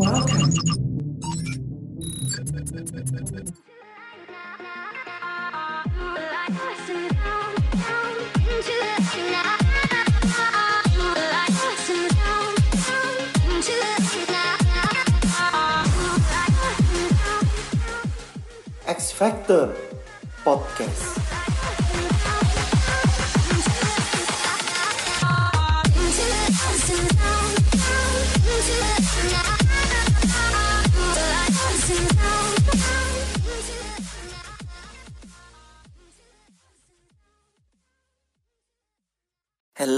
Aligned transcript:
Welcome. 0.00 0.50
X 18.86 19.12
Factor 19.12 19.74
Podcast. 20.42 21.19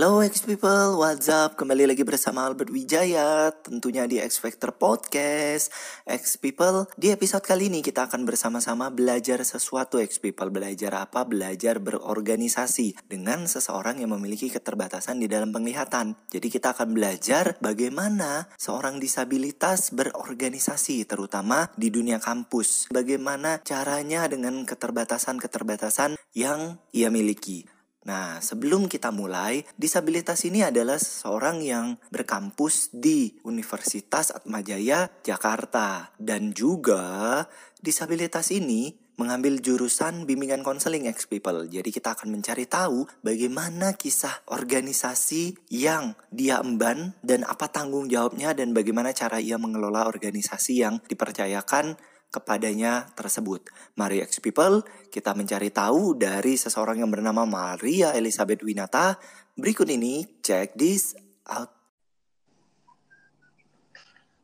Hello 0.02 0.18
X 0.18 0.42
People, 0.42 0.98
what's 0.98 1.30
up? 1.30 1.54
Kembali 1.54 1.86
lagi 1.86 2.02
bersama 2.02 2.42
Albert 2.42 2.74
Wijaya, 2.74 3.54
tentunya 3.54 4.02
di 4.10 4.18
X 4.18 4.42
Factor 4.42 4.74
Podcast. 4.74 5.70
X 6.02 6.42
People, 6.42 6.90
di 6.98 7.14
episode 7.14 7.46
kali 7.46 7.70
ini 7.70 7.86
kita 7.86 8.10
akan 8.10 8.26
bersama-sama 8.26 8.90
belajar 8.90 9.38
sesuatu 9.46 10.02
X 10.02 10.18
People. 10.18 10.50
Belajar 10.50 11.06
apa? 11.06 11.22
Belajar 11.22 11.78
berorganisasi 11.78 12.98
dengan 13.06 13.46
seseorang 13.46 14.02
yang 14.02 14.10
memiliki 14.10 14.50
keterbatasan 14.50 15.22
di 15.22 15.30
dalam 15.30 15.54
penglihatan. 15.54 16.18
Jadi 16.34 16.50
kita 16.50 16.74
akan 16.74 16.98
belajar 16.98 17.54
bagaimana 17.62 18.50
seorang 18.58 18.98
disabilitas 18.98 19.94
berorganisasi, 19.94 21.06
terutama 21.06 21.70
di 21.78 21.94
dunia 21.94 22.18
kampus. 22.18 22.90
Bagaimana 22.90 23.62
caranya 23.62 24.26
dengan 24.26 24.66
keterbatasan-keterbatasan 24.66 26.18
yang 26.34 26.82
ia 26.90 27.06
miliki. 27.06 27.71
Nah, 28.02 28.42
sebelum 28.42 28.90
kita 28.90 29.14
mulai, 29.14 29.62
disabilitas 29.78 30.42
ini 30.42 30.66
adalah 30.66 30.98
seseorang 30.98 31.62
yang 31.62 31.86
berkampus 32.10 32.90
di 32.90 33.38
Universitas 33.46 34.34
Atmajaya, 34.34 35.06
Jakarta. 35.22 36.10
Dan 36.18 36.50
juga 36.50 37.46
disabilitas 37.78 38.50
ini 38.50 39.02
mengambil 39.22 39.60
jurusan 39.60 40.24
bimbingan 40.24 40.64
konseling 40.64 41.06
X 41.06 41.28
People. 41.28 41.68
Jadi 41.68 41.92
kita 41.92 42.16
akan 42.16 42.32
mencari 42.32 42.64
tahu 42.64 43.04
bagaimana 43.20 43.94
kisah 43.94 44.42
organisasi 44.48 45.70
yang 45.70 46.16
dia 46.32 46.58
emban 46.58 47.14
dan 47.20 47.44
apa 47.44 47.68
tanggung 47.68 48.08
jawabnya 48.08 48.56
dan 48.56 48.72
bagaimana 48.72 49.12
cara 49.12 49.38
ia 49.38 49.60
mengelola 49.60 50.08
organisasi 50.08 50.80
yang 50.80 50.98
dipercayakan 51.06 51.94
kepadanya 52.32 53.12
tersebut. 53.12 53.68
Mari 53.92 54.24
X 54.24 54.40
People, 54.40 54.80
kita 55.12 55.36
mencari 55.36 55.68
tahu 55.68 56.16
dari 56.16 56.56
seseorang 56.56 57.04
yang 57.04 57.12
bernama 57.12 57.44
Maria 57.44 58.16
Elizabeth 58.16 58.64
Winata. 58.64 59.20
Berikut 59.52 59.84
ini, 59.92 60.24
check 60.40 60.72
this 60.72 61.12
out. 61.44 61.68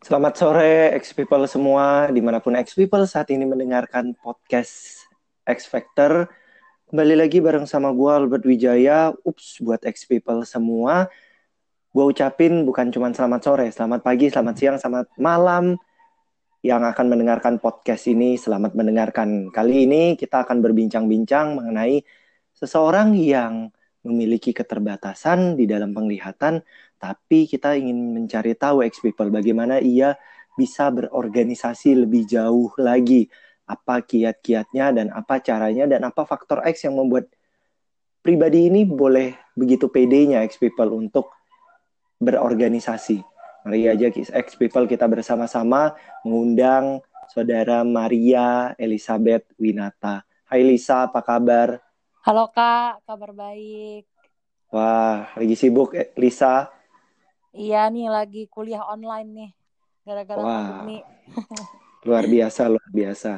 Selamat 0.05 0.37
sore 0.37 0.93
X 1.01 1.17
People 1.17 1.49
semua, 1.49 2.13
di 2.13 2.21
mana 2.21 2.45
pun 2.45 2.55
X 2.61 2.77
People 2.77 3.09
saat 3.09 3.33
ini 3.33 3.49
mendengarkan 3.49 4.13
podcast 4.21 5.09
X 5.49 5.65
Factor. 5.65 6.29
Kembali 6.93 7.17
lagi 7.25 7.41
bareng 7.41 7.65
sama 7.65 7.89
gue 7.97 8.13
Albert 8.13 8.45
Wijaya. 8.45 9.17
Ups, 9.25 9.65
buat 9.65 9.81
X 9.81 10.05
People 10.05 10.45
semua. 10.45 11.09
Gue 11.89 12.05
ucapin 12.05 12.69
bukan 12.69 12.93
cuma 12.93 13.09
selamat 13.13 13.41
sore, 13.41 13.67
selamat 13.73 14.05
pagi, 14.05 14.29
selamat 14.29 14.55
siang, 14.61 14.77
selamat 14.77 15.09
malam, 15.17 15.81
yang 16.63 16.83
akan 16.83 17.07
mendengarkan 17.07 17.63
podcast 17.63 18.11
ini. 18.11 18.35
Selamat 18.35 18.75
mendengarkan. 18.75 19.55
Kali 19.55 19.87
ini 19.87 20.19
kita 20.19 20.43
akan 20.43 20.59
berbincang-bincang 20.59 21.55
mengenai 21.55 22.03
seseorang 22.55 23.15
yang 23.15 23.71
memiliki 24.03 24.51
keterbatasan 24.51 25.55
di 25.55 25.71
dalam 25.71 25.95
penglihatan, 25.95 26.63
tapi 26.99 27.47
kita 27.47 27.79
ingin 27.79 28.15
mencari 28.15 28.59
tahu 28.59 28.83
ex 28.83 28.99
people 28.99 29.31
bagaimana 29.31 29.79
ia 29.79 30.19
bisa 30.59 30.91
berorganisasi 30.91 31.95
lebih 32.07 32.27
jauh 32.27 32.75
lagi. 32.83 33.31
Apa 33.69 34.01
kiat-kiatnya 34.03 34.97
dan 34.97 35.07
apa 35.13 35.45
caranya 35.45 35.85
dan 35.85 36.01
apa 36.09 36.25
faktor 36.25 36.65
X 36.65 36.89
yang 36.89 36.97
membuat 36.97 37.29
pribadi 38.25 38.73
ini 38.73 38.89
boleh 38.89 39.37
begitu 39.53 39.93
pedenya 39.93 40.41
ex 40.41 40.57
people 40.57 40.89
untuk 40.97 41.29
berorganisasi. 42.17 43.38
Mari 43.69 43.85
aja 43.85 44.09
X 44.33 44.57
People 44.57 44.89
kita 44.89 45.05
bersama-sama 45.05 45.93
mengundang 46.25 47.05
saudara 47.29 47.85
Maria 47.85 48.73
Elizabeth 48.81 49.45
Winata. 49.61 50.25
Hai 50.49 50.65
Lisa, 50.65 51.05
apa 51.05 51.21
kabar? 51.21 51.77
Halo 52.25 52.49
Kak, 52.49 53.05
kabar 53.05 53.37
baik. 53.37 54.09
Wah, 54.73 55.29
lagi 55.37 55.53
sibuk 55.53 55.93
eh, 55.93 56.09
Lisa? 56.17 56.73
Iya 57.53 57.93
nih, 57.93 58.09
lagi 58.09 58.49
kuliah 58.49 58.89
online 58.89 59.29
nih, 59.37 59.51
gara-gara 60.01 60.41
pandemi. 60.41 61.05
luar 62.09 62.25
biasa, 62.25 62.73
luar 62.73 62.89
biasa. 62.89 63.33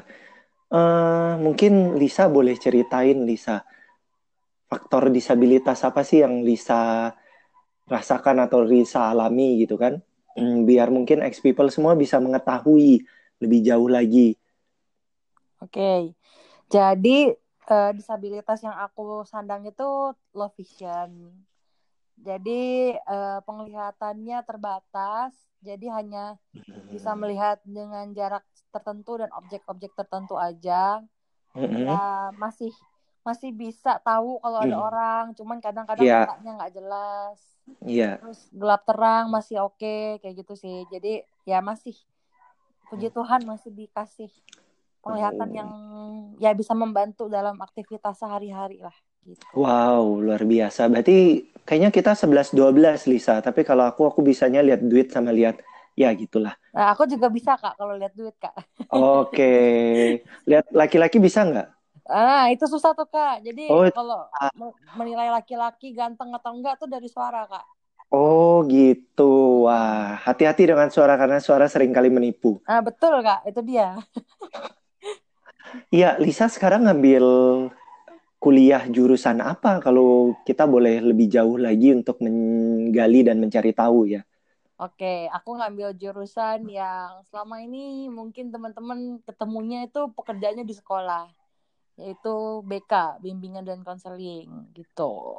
Uh, 0.71 1.43
mungkin 1.43 1.99
Lisa 1.99 2.31
boleh 2.31 2.55
ceritain 2.55 3.19
Lisa, 3.27 3.67
faktor 4.71 5.11
disabilitas 5.11 5.83
apa 5.83 6.07
sih 6.07 6.23
yang 6.23 6.47
Lisa 6.47 7.11
rasakan 7.91 8.47
atau 8.47 8.63
Lisa 8.63 9.11
alami 9.11 9.67
gitu 9.67 9.75
kan? 9.75 9.99
Hmm, 10.39 10.63
biar 10.63 10.89
mungkin 10.95 11.27
ex 11.27 11.43
people 11.43 11.67
semua 11.73 11.99
bisa 11.99 12.23
mengetahui 12.23 13.03
lebih 13.43 13.61
jauh 13.67 13.91
lagi. 13.91 14.39
Oke, 15.61 15.77
okay. 15.77 16.01
jadi 16.73 17.37
uh, 17.69 17.93
disabilitas 17.93 18.65
yang 18.65 18.75
aku 18.75 19.27
sandang 19.29 19.69
itu 19.69 20.15
low 20.33 20.51
vision. 20.57 21.31
Jadi 22.21 22.93
uh, 22.97 23.41
penglihatannya 23.45 24.45
terbatas, 24.45 25.33
jadi 25.65 26.01
hanya 26.01 26.37
bisa 26.93 27.17
melihat 27.17 27.61
dengan 27.65 28.13
jarak 28.13 28.45
tertentu 28.69 29.17
dan 29.17 29.33
objek-objek 29.33 29.93
tertentu 29.97 30.37
aja. 30.37 31.01
Mm-hmm. 31.57 31.89
Ya 31.89 32.31
masih 32.37 32.71
masih 33.21 33.53
bisa 33.53 34.01
tahu 34.01 34.41
kalau 34.41 34.59
ada 34.65 34.77
mm. 34.77 34.87
orang, 34.89 35.25
cuman 35.37 35.59
kadang-kadang 35.61 36.07
yeah. 36.07 36.41
nggak 36.41 36.73
jelas. 36.73 37.39
Iya. 37.85 38.11
Terus 38.19 38.41
gelap 38.51 38.83
terang 38.89 39.31
masih 39.31 39.63
oke 39.63 39.77
okay, 39.79 40.19
kayak 40.25 40.43
gitu 40.43 40.55
sih. 40.57 40.89
Jadi 40.91 41.23
ya 41.47 41.61
masih 41.61 41.95
puji 42.91 43.13
Tuhan 43.15 43.47
masih 43.47 43.71
dikasih 43.71 44.31
penglihatan 45.01 45.49
oh. 45.49 45.55
yang 45.55 45.71
ya 46.43 46.51
bisa 46.53 46.75
membantu 46.75 47.31
dalam 47.31 47.57
aktivitas 47.63 48.19
sehari-hari 48.21 48.83
lah 48.83 48.95
gitu. 49.25 49.45
Wow, 49.55 50.19
luar 50.21 50.43
biasa. 50.43 50.91
Berarti 50.91 51.49
kayaknya 51.65 51.91
kita 51.95 52.13
11 52.17 52.57
12 52.57 53.11
Lisa, 53.13 53.39
tapi 53.41 53.63
kalau 53.63 53.87
aku 53.87 54.09
aku 54.09 54.21
bisanya 54.25 54.61
lihat 54.65 54.83
duit 54.83 55.13
sama 55.13 55.31
lihat 55.31 55.61
ya 55.95 56.11
gitulah. 56.17 56.57
Nah, 56.73 56.95
aku 56.95 57.05
juga 57.07 57.29
bisa 57.29 57.59
Kak 57.59 57.77
kalau 57.77 57.95
lihat 57.97 58.15
duit 58.17 58.35
Kak. 58.41 58.55
Oke. 58.91 59.35
Okay. 59.35 60.01
Lihat 60.51 60.71
laki-laki 60.73 61.19
bisa 61.19 61.45
nggak? 61.45 61.80
Ah, 62.11 62.51
itu 62.51 62.67
susah 62.67 62.91
tuh, 62.91 63.07
Kak. 63.07 63.47
Jadi 63.47 63.71
oh, 63.71 63.87
kalau 63.95 64.27
menilai 64.99 65.31
laki-laki 65.31 65.95
ganteng 65.95 66.35
atau 66.35 66.51
enggak 66.59 66.75
tuh 66.83 66.91
dari 66.91 67.07
suara, 67.07 67.47
Kak. 67.47 67.63
Oh, 68.11 68.67
gitu. 68.67 69.71
Wah, 69.71 70.19
hati-hati 70.19 70.67
dengan 70.67 70.91
suara 70.91 71.15
karena 71.15 71.39
suara 71.39 71.71
sering 71.71 71.95
kali 71.95 72.11
menipu. 72.11 72.59
Ah, 72.67 72.83
betul, 72.83 73.23
Kak. 73.23 73.47
Itu 73.47 73.63
dia. 73.63 73.95
Iya, 75.95 76.19
Lisa 76.19 76.51
sekarang 76.51 76.91
ngambil 76.91 77.25
kuliah 78.43 78.83
jurusan 78.91 79.39
apa 79.39 79.79
kalau 79.79 80.35
kita 80.43 80.67
boleh 80.67 80.99
lebih 80.99 81.31
jauh 81.31 81.61
lagi 81.61 81.95
untuk 81.95 82.19
menggali 82.19 83.23
dan 83.23 83.39
mencari 83.39 83.71
tahu 83.71 84.11
ya? 84.11 84.27
Oke, 84.81 85.29
aku 85.31 85.61
ngambil 85.61 85.93
jurusan 85.95 86.65
yang 86.67 87.21
selama 87.29 87.61
ini 87.63 88.09
mungkin 88.09 88.49
teman-teman 88.49 89.21
ketemunya 89.29 89.85
itu 89.87 90.09
pekerjaannya 90.17 90.65
di 90.65 90.73
sekolah 90.73 91.40
yaitu 92.01 92.65
BK, 92.65 93.21
bimbingan 93.21 93.69
dan 93.69 93.85
konseling 93.85 94.73
gitu. 94.73 95.37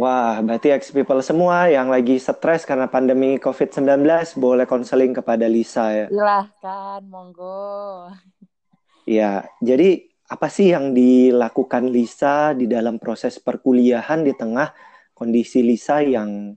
Wah, 0.00 0.40
berarti 0.40 0.72
ex 0.72 0.88
people 0.88 1.20
semua 1.20 1.68
yang 1.68 1.92
lagi 1.92 2.16
stres 2.16 2.64
karena 2.64 2.88
pandemi 2.88 3.36
COVID-19 3.36 4.00
boleh 4.40 4.64
konseling 4.64 5.12
kepada 5.12 5.44
Lisa 5.44 5.92
ya. 5.92 6.06
Silahkan, 6.08 7.04
monggo. 7.04 8.08
Ya, 9.04 9.44
jadi 9.60 10.08
apa 10.24 10.48
sih 10.48 10.72
yang 10.72 10.96
dilakukan 10.96 11.92
Lisa 11.92 12.56
di 12.56 12.64
dalam 12.64 12.96
proses 12.96 13.36
perkuliahan 13.36 14.24
di 14.24 14.32
tengah 14.32 14.72
kondisi 15.12 15.60
Lisa 15.60 16.00
yang 16.00 16.56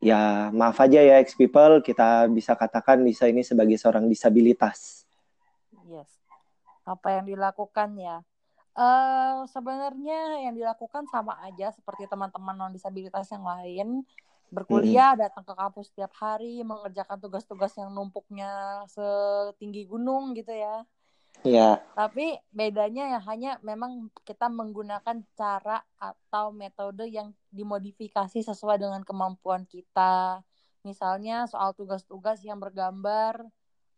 ya 0.00 0.48
maaf 0.48 0.80
aja 0.80 1.04
ya 1.04 1.20
ex 1.20 1.36
people 1.36 1.84
kita 1.84 2.32
bisa 2.32 2.56
katakan 2.56 3.04
Lisa 3.04 3.28
ini 3.28 3.44
sebagai 3.44 3.76
seorang 3.76 4.08
disabilitas. 4.08 5.04
Yes. 5.84 6.08
Apa 6.88 7.20
yang 7.20 7.28
dilakukan 7.28 7.92
ya? 8.00 8.24
Uh, 8.70 9.44
sebenarnya 9.50 10.46
yang 10.46 10.54
dilakukan 10.54 11.04
sama 11.10 11.36
aja 11.42 11.74
seperti 11.74 12.06
teman-teman 12.06 12.54
non 12.54 12.72
disabilitas 12.72 13.26
yang 13.30 13.44
lain. 13.44 14.06
berkuliah, 14.50 15.14
datang 15.14 15.46
ke 15.46 15.54
kampus 15.54 15.94
setiap 15.94 16.10
hari, 16.18 16.66
mengerjakan 16.66 17.22
tugas-tugas 17.22 17.70
yang 17.78 17.94
numpuknya 17.94 18.82
setinggi 18.90 19.86
gunung 19.86 20.34
gitu 20.34 20.50
ya. 20.50 20.82
Iya. 21.46 21.80
Tapi 21.96 22.36
bedanya 22.52 23.16
ya 23.16 23.20
hanya 23.30 23.56
memang 23.64 24.12
kita 24.26 24.50
menggunakan 24.52 25.24
cara 25.38 25.80
atau 25.96 26.52
metode 26.52 27.08
yang 27.08 27.32
dimodifikasi 27.54 28.44
sesuai 28.44 28.82
dengan 28.82 29.06
kemampuan 29.06 29.64
kita. 29.64 30.42
Misalnya 30.84 31.46
soal 31.48 31.72
tugas-tugas 31.72 32.42
yang 32.44 32.60
bergambar, 32.60 33.40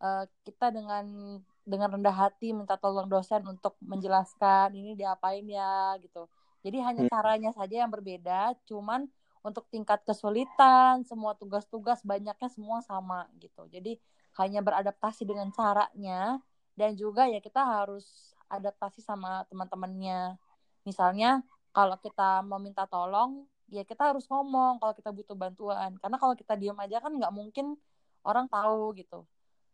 uh, 0.04 0.24
kita 0.46 0.70
dengan 0.70 1.38
dengan 1.62 1.94
rendah 1.94 2.14
hati 2.14 2.50
minta 2.50 2.74
tolong 2.74 3.06
dosen 3.06 3.42
untuk 3.46 3.78
menjelaskan 3.82 4.74
ini 4.74 4.98
diapain 4.98 5.46
ya 5.46 5.94
gitu. 6.02 6.26
Jadi 6.62 6.78
hanya 6.82 7.02
hmm. 7.06 7.10
caranya 7.10 7.50
saja 7.54 7.82
yang 7.86 7.90
berbeda, 7.90 8.54
cuman 8.66 9.06
untuk 9.42 9.66
tingkat 9.70 10.02
kesulitan, 10.06 11.02
semua 11.02 11.34
tugas-tugas 11.34 12.02
banyaknya 12.06 12.46
semua 12.50 12.78
sama 12.86 13.26
gitu. 13.42 13.66
Jadi 13.70 13.98
hanya 14.38 14.62
beradaptasi 14.62 15.26
dengan 15.26 15.50
caranya 15.50 16.38
dan 16.78 16.96
juga 16.96 17.28
ya 17.28 17.42
kita 17.42 17.60
harus 17.60 18.32
adaptasi 18.48 19.04
sama 19.04 19.44
teman-temannya 19.48 20.36
misalnya 20.84 21.44
kalau 21.72 21.96
kita 22.00 22.44
mau 22.44 22.60
minta 22.60 22.84
tolong 22.88 23.44
ya 23.72 23.84
kita 23.84 24.12
harus 24.12 24.28
ngomong 24.28 24.80
kalau 24.80 24.92
kita 24.92 25.08
butuh 25.12 25.36
bantuan 25.36 25.96
karena 26.00 26.16
kalau 26.20 26.34
kita 26.36 26.56
diam 26.56 26.76
aja 26.80 27.00
kan 27.00 27.12
nggak 27.16 27.32
mungkin 27.32 27.76
orang 28.24 28.48
tahu 28.48 28.92
gitu 28.96 29.24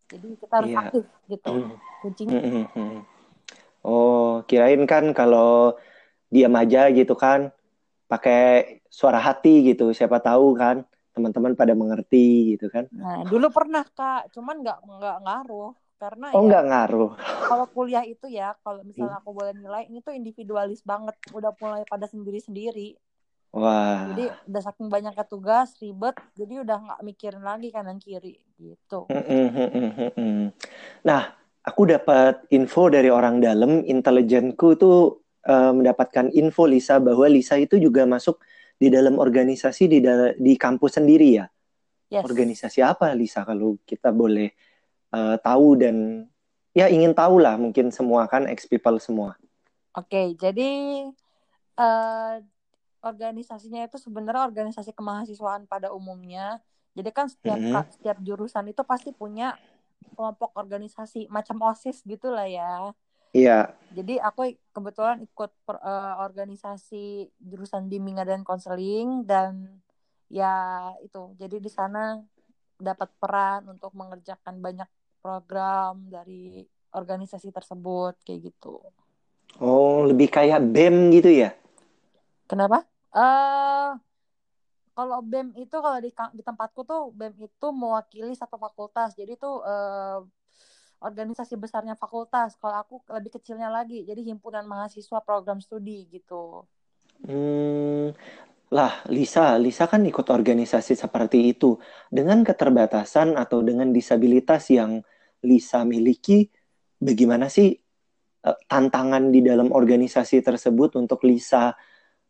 jadi 0.09 0.27
kita 0.41 0.55
harus 0.59 0.71
yeah. 0.73 0.83
aktif 0.83 1.05
gitu 1.29 1.53
mm. 1.53 1.77
kuncinya 2.01 2.39
mm-hmm. 2.41 2.93
oh 3.85 4.43
kirain 4.49 4.83
kan 4.89 5.13
kalau 5.13 5.77
diam 6.33 6.53
aja 6.57 6.89
gitu 6.93 7.13
kan 7.17 7.53
pakai 8.09 8.81
suara 8.89 9.21
hati 9.21 9.73
gitu 9.73 9.93
siapa 9.93 10.21
tahu 10.21 10.57
kan 10.57 10.85
teman-teman 11.13 11.53
pada 11.53 11.77
mengerti 11.77 12.57
gitu 12.57 12.73
kan 12.73 12.89
nah 12.93 13.25
dulu 13.29 13.53
pernah 13.53 13.85
kak 13.85 14.33
cuman 14.33 14.65
nggak 14.65 14.79
nggak 14.87 15.19
ngaruh 15.25 15.73
karena 15.99 16.27
oh 16.31 16.41
ya, 16.41 16.47
nggak 16.47 16.65
ngaruh 16.71 17.13
kalau 17.51 17.67
kuliah 17.75 18.05
itu 18.07 18.27
ya 18.31 18.55
kalau 18.63 18.87
misalnya 18.87 19.19
hmm. 19.19 19.23
aku 19.27 19.31
boleh 19.35 19.53
nilai 19.59 19.83
ini 19.91 19.99
tuh 19.99 20.15
individualis 20.15 20.81
banget 20.87 21.19
udah 21.35 21.53
mulai 21.59 21.83
pada 21.91 22.07
sendiri 22.07 22.39
sendiri 22.39 22.95
wah 23.55 24.13
jadi 24.13 24.25
udah 24.49 24.63
saking 24.65 24.89
banyaknya 24.89 25.25
tugas 25.25 25.75
ribet 25.81 26.17
jadi 26.37 26.65
udah 26.65 26.79
nggak 26.79 27.01
mikirin 27.05 27.45
lagi 27.45 27.69
kanan 27.73 27.99
kiri 28.01 28.41
gitu 28.61 29.09
nah 31.09 31.37
aku 31.65 31.83
dapat 31.89 32.49
info 32.53 32.89
dari 32.89 33.09
orang 33.09 33.41
dalam 33.41 33.85
intelijenku 33.85 34.77
itu 34.77 35.21
uh, 35.49 35.73
mendapatkan 35.73 36.33
info 36.33 36.69
Lisa 36.69 37.01
bahwa 37.01 37.29
Lisa 37.29 37.57
itu 37.57 37.77
juga 37.81 38.09
masuk 38.09 38.41
di 38.79 38.89
dalam 38.89 39.19
organisasi 39.19 39.91
di 39.91 39.99
di 40.39 40.53
kampus 40.55 41.03
sendiri 41.03 41.29
ya 41.35 41.47
yes. 42.13 42.25
organisasi 42.25 42.81
apa 42.85 43.13
Lisa 43.13 43.45
kalau 43.45 43.77
kita 43.85 44.13
boleh 44.13 44.53
uh, 45.13 45.37
tahu 45.41 45.77
dan 45.79 46.25
ya 46.73 46.89
ingin 46.89 47.13
tahu 47.17 47.41
lah 47.41 47.57
mungkin 47.57 47.93
semua 47.93 48.29
kan 48.29 48.49
ex 48.49 48.69
people 48.69 48.97
semua. 49.01 49.37
Oke, 49.97 50.15
okay, 50.15 50.27
jadi 50.37 50.71
uh, 51.81 52.35
organisasinya 53.03 53.87
itu 53.87 53.97
sebenarnya 54.01 54.47
organisasi 54.47 54.91
kemahasiswaan 54.95 55.67
pada 55.71 55.95
umumnya. 55.95 56.59
Jadi 56.99 57.11
kan 57.15 57.31
setiap 57.31 57.59
mm 57.59 57.71
-hmm. 57.71 57.93
setiap 57.95 58.19
jurusan 58.25 58.67
itu 58.71 58.83
pasti 58.83 59.15
punya 59.15 59.55
kelompok 60.19 60.51
organisasi 60.59 61.31
macam 61.31 61.63
osis 61.71 62.03
gitulah 62.03 62.47
ya. 62.47 62.91
Iya. 63.37 63.77
Jadi 63.93 64.17
aku 64.19 64.57
kebetulan 64.73 65.23
ikut 65.23 65.51
per, 65.63 65.77
uh, 65.79 66.25
organisasi 66.25 67.29
jurusan 67.39 67.87
bimbingan 67.87 68.27
dan 68.27 68.43
konseling 68.43 69.23
dan 69.29 69.79
ya 70.33 70.89
itu. 71.05 71.37
Jadi 71.37 71.61
di 71.61 71.71
sana 71.71 72.19
dapat 72.79 73.11
peran 73.21 73.69
untuk 73.69 73.93
mengerjakan 73.93 74.59
banyak 74.59 74.89
program 75.21 76.09
dari 76.09 76.65
organisasi 76.95 77.53
tersebut 77.53 78.17
kayak 78.25 78.49
gitu. 78.55 78.81
Oh, 79.59 80.07
lebih 80.07 80.31
kayak 80.31 80.63
BEM 80.71 81.11
gitu 81.13 81.31
ya? 81.33 81.51
Kenapa? 82.49 82.89
Uh, 83.13 84.01
kalau 84.97 85.23
BEM 85.23 85.55
itu 85.55 85.77
kalau 85.79 86.01
di 86.01 86.11
di 86.11 86.43
tempatku 86.43 86.83
tuh 86.83 87.13
BEM 87.13 87.37
itu 87.39 87.67
mewakili 87.71 88.33
satu 88.33 88.57
fakultas. 88.57 89.15
Jadi 89.15 89.37
tuh 89.37 89.63
uh, 89.63 90.25
organisasi 90.99 91.55
besarnya 91.55 91.95
fakultas. 91.95 92.59
Kalau 92.59 92.83
aku 92.83 92.95
lebih 93.13 93.39
kecilnya 93.39 93.71
lagi, 93.71 94.03
jadi 94.03 94.19
himpunan 94.27 94.67
mahasiswa 94.67 95.23
program 95.23 95.63
studi 95.63 96.09
gitu. 96.11 96.67
Hmm, 97.23 98.15
lah, 98.71 99.03
Lisa, 99.07 99.55
Lisa 99.59 99.87
kan 99.87 100.03
ikut 100.03 100.27
organisasi 100.27 100.99
seperti 100.99 101.55
itu. 101.55 101.79
Dengan 102.11 102.43
keterbatasan 102.43 103.39
atau 103.39 103.63
dengan 103.63 103.95
disabilitas 103.95 104.73
yang 104.75 105.05
Lisa 105.47 105.87
miliki, 105.87 106.51
bagaimana 106.99 107.47
sih 107.47 107.71
uh, 108.43 108.59
tantangan 108.67 109.31
di 109.31 109.47
dalam 109.47 109.71
organisasi 109.71 110.43
tersebut 110.43 110.99
untuk 110.99 111.23
Lisa 111.23 111.79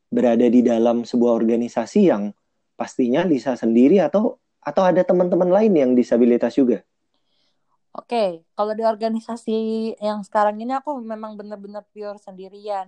berada 0.09 0.49
di 0.49 0.65
dalam 0.65 1.05
sebuah 1.05 1.37
organisasi 1.37 2.01
yang 2.09 2.33
pastinya 2.75 3.25
Lisa 3.25 3.55
sendiri 3.55 4.01
atau 4.01 4.41
atau 4.65 4.83
ada 4.85 5.01
teman-teman 5.05 5.49
lain 5.49 5.73
yang 5.73 5.91
disabilitas 5.97 6.57
juga? 6.57 6.85
Oke, 7.97 8.45
kalau 8.53 8.73
di 8.77 8.85
organisasi 8.85 9.59
yang 9.99 10.21
sekarang 10.23 10.61
ini 10.61 10.77
aku 10.77 11.01
memang 11.01 11.35
benar-benar 11.35 11.83
pure 11.89 12.21
sendirian. 12.21 12.87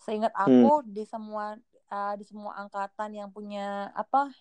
Seingat 0.00 0.32
aku 0.34 0.82
hmm. 0.82 0.88
di 0.90 1.04
semua 1.06 1.54
uh, 1.92 2.14
di 2.16 2.24
semua 2.26 2.58
angkatan 2.58 3.14
yang 3.14 3.28
punya 3.30 3.92
apa 3.94 4.32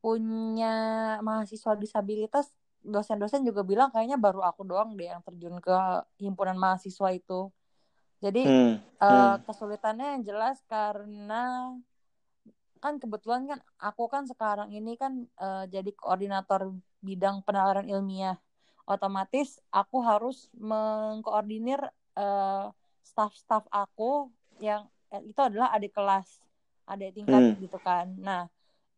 punya 0.00 0.72
mahasiswa 1.20 1.76
disabilitas 1.76 2.48
dosen-dosen 2.80 3.44
juga 3.44 3.60
bilang 3.60 3.92
kayaknya 3.92 4.16
baru 4.16 4.40
aku 4.40 4.64
doang 4.64 4.96
deh 4.96 5.12
yang 5.12 5.20
terjun 5.20 5.60
ke 5.60 5.76
himpunan 6.16 6.56
mahasiswa 6.56 7.12
itu 7.12 7.52
jadi 8.20 8.42
hmm, 8.44 8.74
uh, 9.00 9.36
kesulitannya 9.48 10.20
yang 10.20 10.22
jelas 10.24 10.60
karena 10.68 11.74
kan 12.80 12.96
kebetulan 12.96 13.44
kan 13.44 13.60
aku 13.76 14.08
kan 14.08 14.24
sekarang 14.24 14.72
ini 14.72 14.96
kan 14.96 15.28
uh, 15.36 15.68
jadi 15.68 15.92
koordinator 15.92 16.72
bidang 17.04 17.44
penalaran 17.44 17.88
ilmiah 17.88 18.40
otomatis 18.88 19.60
aku 19.68 20.00
harus 20.00 20.48
mengkoordinir 20.56 21.80
uh, 22.16 22.72
staff-staff 23.04 23.68
aku 23.68 24.32
yang 24.60 24.88
Eh, 25.10 25.22
itu 25.26 25.40
adalah 25.42 25.74
adik 25.74 25.90
kelas 25.90 26.38
adik 26.86 27.18
tingkat 27.18 27.42
hmm. 27.54 27.58
gitu 27.66 27.78
kan 27.82 28.14
nah 28.18 28.46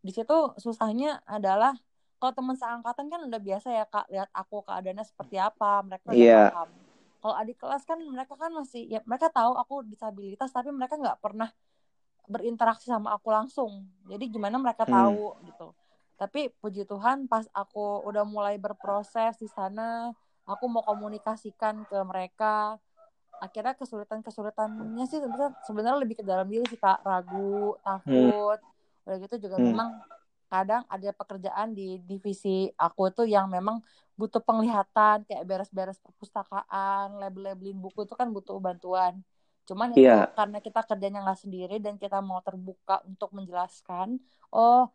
di 0.05 0.13
situ 0.13 0.53
susahnya 0.61 1.25
adalah 1.25 1.73
kalau 2.21 2.33
teman 2.37 2.57
seangkatan 2.57 3.09
kan 3.09 3.21
udah 3.33 3.41
biasa 3.41 3.69
ya 3.73 3.85
kak 3.89 4.13
lihat 4.13 4.29
aku 4.37 4.61
keadaannya 4.61 5.09
seperti 5.09 5.41
apa 5.41 5.81
mereka 5.81 6.13
udah 6.13 6.21
yeah. 6.21 6.49
paham 6.53 6.69
kalau 7.23 7.39
adik 7.39 7.63
kelas 7.63 7.87
kan 7.87 8.03
mereka 8.03 8.35
kan 8.35 8.51
masih 8.51 8.83
ya 8.91 8.99
mereka 9.07 9.31
tahu 9.31 9.55
aku 9.55 9.87
disabilitas 9.87 10.51
tapi 10.51 10.75
mereka 10.75 10.99
nggak 10.99 11.23
pernah 11.23 11.55
berinteraksi 12.27 12.91
sama 12.91 13.15
aku 13.15 13.31
langsung 13.31 13.87
jadi 14.11 14.27
gimana 14.27 14.59
mereka 14.59 14.83
hmm. 14.83 14.93
tahu 14.93 15.25
gitu 15.47 15.69
tapi 16.19 16.51
puji 16.59 16.83
Tuhan 16.83 17.31
pas 17.31 17.47
aku 17.55 18.03
udah 18.11 18.27
mulai 18.27 18.59
berproses 18.59 19.39
di 19.39 19.47
sana 19.47 20.11
aku 20.47 20.67
mau 20.67 20.83
komunikasikan 20.83 21.87
ke 21.87 21.99
mereka 22.03 22.79
akhirnya 23.39 23.75
kesulitan 23.75 24.23
kesulitannya 24.23 25.07
sih 25.07 25.19
sebenarnya 25.67 25.99
lebih 25.99 26.23
ke 26.23 26.25
dalam 26.27 26.47
diri 26.47 26.67
sih 26.71 26.79
kak 26.79 27.03
ragu 27.07 27.79
takut 27.83 28.59
hmm. 28.59 29.07
udah 29.07 29.17
gitu 29.19 29.47
juga 29.47 29.57
hmm. 29.59 29.67
memang 29.71 29.89
kadang 30.53 30.85
ada 30.93 31.09
pekerjaan 31.17 31.73
di 31.73 31.97
divisi 32.05 32.69
aku 32.77 33.09
tuh 33.09 33.25
yang 33.25 33.49
memang 33.49 33.81
butuh 34.13 34.45
penglihatan 34.45 35.25
kayak 35.25 35.45
beres-beres 35.49 35.97
perpustakaan 36.05 37.17
label-labelin 37.17 37.81
buku 37.81 38.05
itu 38.05 38.13
kan 38.13 38.29
butuh 38.29 38.61
bantuan 38.61 39.25
cuman 39.65 39.97
yeah. 39.97 40.29
itu 40.29 40.37
karena 40.37 40.59
kita 40.61 40.81
kerjanya 40.85 41.25
nggak 41.25 41.41
sendiri 41.41 41.77
dan 41.81 41.97
kita 41.97 42.21
mau 42.21 42.45
terbuka 42.45 43.01
untuk 43.09 43.33
menjelaskan 43.33 44.21
oh 44.53 44.93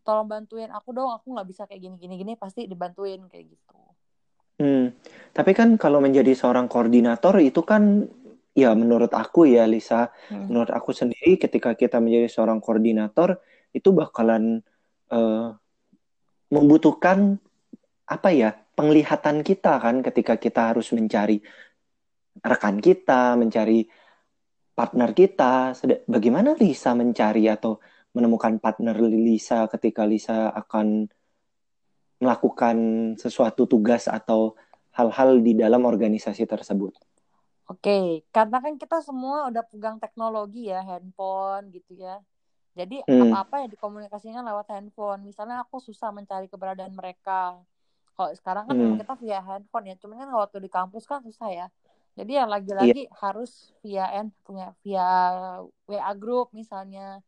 tolong 0.00 0.24
bantuin 0.24 0.72
aku 0.72 0.96
dong 0.96 1.12
aku 1.12 1.36
nggak 1.36 1.48
bisa 1.52 1.62
kayak 1.68 1.84
gini 1.84 1.96
gini 2.00 2.14
gini 2.16 2.32
pasti 2.40 2.64
dibantuin 2.64 3.28
kayak 3.28 3.52
gitu 3.52 3.84
Hmm, 4.54 4.94
tapi 5.34 5.50
kan 5.50 5.74
kalau 5.74 5.98
menjadi 5.98 6.30
seorang 6.30 6.70
koordinator 6.70 7.42
itu 7.42 7.66
kan 7.66 8.06
ya 8.54 8.70
menurut 8.78 9.10
aku 9.10 9.50
ya 9.50 9.66
Lisa, 9.66 10.14
hmm. 10.30 10.46
menurut 10.46 10.70
aku 10.70 10.94
sendiri 10.94 11.34
ketika 11.42 11.74
kita 11.74 11.98
menjadi 11.98 12.30
seorang 12.30 12.62
koordinator 12.62 13.42
itu 13.74 13.90
bakalan 13.90 14.62
uh, 15.14 15.54
membutuhkan 16.50 17.38
apa 18.04 18.28
ya 18.34 18.50
penglihatan 18.74 19.46
kita 19.46 19.80
kan 19.80 20.02
ketika 20.02 20.34
kita 20.36 20.74
harus 20.74 20.90
mencari 20.90 21.38
rekan 22.42 22.82
kita, 22.82 23.38
mencari 23.38 23.86
partner 24.74 25.14
kita. 25.14 25.72
Bagaimana 26.10 26.58
Lisa 26.58 26.92
mencari 26.98 27.46
atau 27.46 27.78
menemukan 28.14 28.58
partner 28.58 28.98
Lisa 29.06 29.70
ketika 29.70 30.02
Lisa 30.02 30.50
akan 30.50 31.06
melakukan 32.22 32.76
sesuatu 33.18 33.66
tugas 33.66 34.06
atau 34.06 34.54
hal-hal 34.94 35.42
di 35.42 35.58
dalam 35.58 35.82
organisasi 35.82 36.46
tersebut. 36.46 36.94
Oke, 37.64 38.22
karena 38.28 38.60
kan 38.60 38.76
kita 38.76 39.00
semua 39.00 39.48
udah 39.48 39.64
pegang 39.66 39.96
teknologi 39.96 40.68
ya, 40.68 40.84
handphone 40.84 41.72
gitu 41.72 41.96
ya. 41.96 42.20
Jadi 42.74 43.06
Hmm. 43.06 43.30
apa-apa 43.30 43.62
yang 43.62 43.70
dikomunikasikan 43.70 44.42
lewat 44.42 44.66
handphone. 44.74 45.22
Misalnya 45.22 45.62
aku 45.62 45.78
susah 45.78 46.10
mencari 46.10 46.50
keberadaan 46.50 46.90
mereka. 46.90 47.62
Kalau 48.14 48.30
sekarang 48.34 48.66
kan 48.66 48.76
Hmm. 48.76 48.98
kita 48.98 49.14
via 49.22 49.38
handphone 49.42 49.86
ya. 49.90 49.94
Cuman 49.98 50.26
kan 50.26 50.30
waktu 50.34 50.58
di 50.58 50.70
kampus 50.70 51.06
kan 51.06 51.22
susah 51.22 51.50
ya. 51.50 51.66
Jadi 52.14 52.38
ya 52.38 52.46
lagi-lagi 52.46 53.10
harus 53.22 53.74
via 53.82 54.06
N 54.22 54.30
punya 54.46 54.74
via 54.86 55.06
WA 55.86 56.12
group 56.14 56.50
misalnya. 56.54 57.22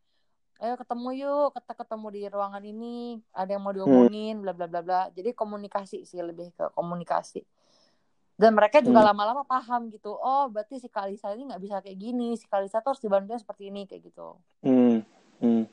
Ayo 0.57 0.73
ketemu 0.79 1.09
yuk, 1.21 1.53
kita 1.53 1.73
ketemu 1.77 2.07
di 2.09 2.21
ruangan 2.33 2.63
ini, 2.65 3.21
ada 3.29 3.51
yang 3.53 3.61
mau 3.61 3.75
diomongin, 3.75 4.41
bla 4.41 4.55
bla 4.57 4.65
bla 4.65 4.81
bla. 4.81 5.01
Jadi 5.13 5.29
komunikasi 5.35 6.01
sih 6.07 6.17
lebih 6.23 6.49
ke 6.55 6.71
komunikasi. 6.73 7.45
Dan 8.37 8.53
mereka 8.53 8.81
juga 8.85 9.01
Hmm. 9.01 9.09
lama-lama 9.11 9.43
paham 9.49 9.89
gitu. 9.89 10.13
Oh, 10.13 10.45
berarti 10.49 10.77
si 10.77 10.87
Kalisa 10.89 11.33
ini 11.33 11.49
nggak 11.49 11.61
bisa 11.61 11.75
kayak 11.81 11.97
gini. 11.97 12.37
Si 12.37 12.45
Kalisa 12.45 12.85
tuh 12.85 12.93
harus 12.93 13.01
dibantunya 13.01 13.37
seperti 13.41 13.73
ini 13.73 13.89
kayak 13.89 14.13
gitu. 14.13 14.37
Hmm, 14.61 14.86
hmm. 15.43 15.63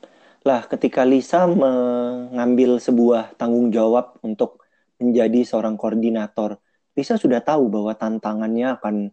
Lah, 0.45 0.69
ketika 0.69 1.09
Lisa 1.09 1.49
mengambil 1.49 2.77
sebuah 2.77 3.33
tanggung 3.41 3.73
jawab 3.73 4.21
untuk 4.21 4.61
menjadi 5.01 5.41
seorang 5.41 5.81
koordinator, 5.81 6.61
Lisa 6.93 7.17
sudah 7.17 7.41
tahu 7.41 7.73
bahwa 7.73 7.97
tantangannya 7.97 8.77
akan 8.77 9.09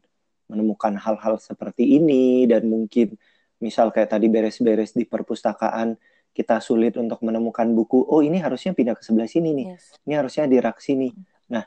menemukan 0.52 1.00
hal-hal 1.00 1.40
seperti 1.40 1.96
ini 1.96 2.44
dan 2.52 2.68
mungkin 2.68 3.16
misal 3.64 3.96
kayak 3.96 4.12
tadi 4.12 4.28
beres-beres 4.28 4.92
di 4.92 5.08
perpustakaan 5.08 5.96
kita 6.36 6.60
sulit 6.60 7.00
untuk 7.00 7.24
menemukan 7.24 7.72
buku. 7.72 8.04
Oh, 8.12 8.20
ini 8.20 8.44
harusnya 8.44 8.76
pindah 8.76 9.00
ke 9.00 9.04
sebelah 9.04 9.32
sini 9.32 9.56
nih. 9.56 9.68
Yes. 9.72 9.96
Ini 10.04 10.14
harusnya 10.20 10.46
di 10.52 10.58
rak 10.60 10.84
sini. 10.84 11.16
Nah, 11.48 11.64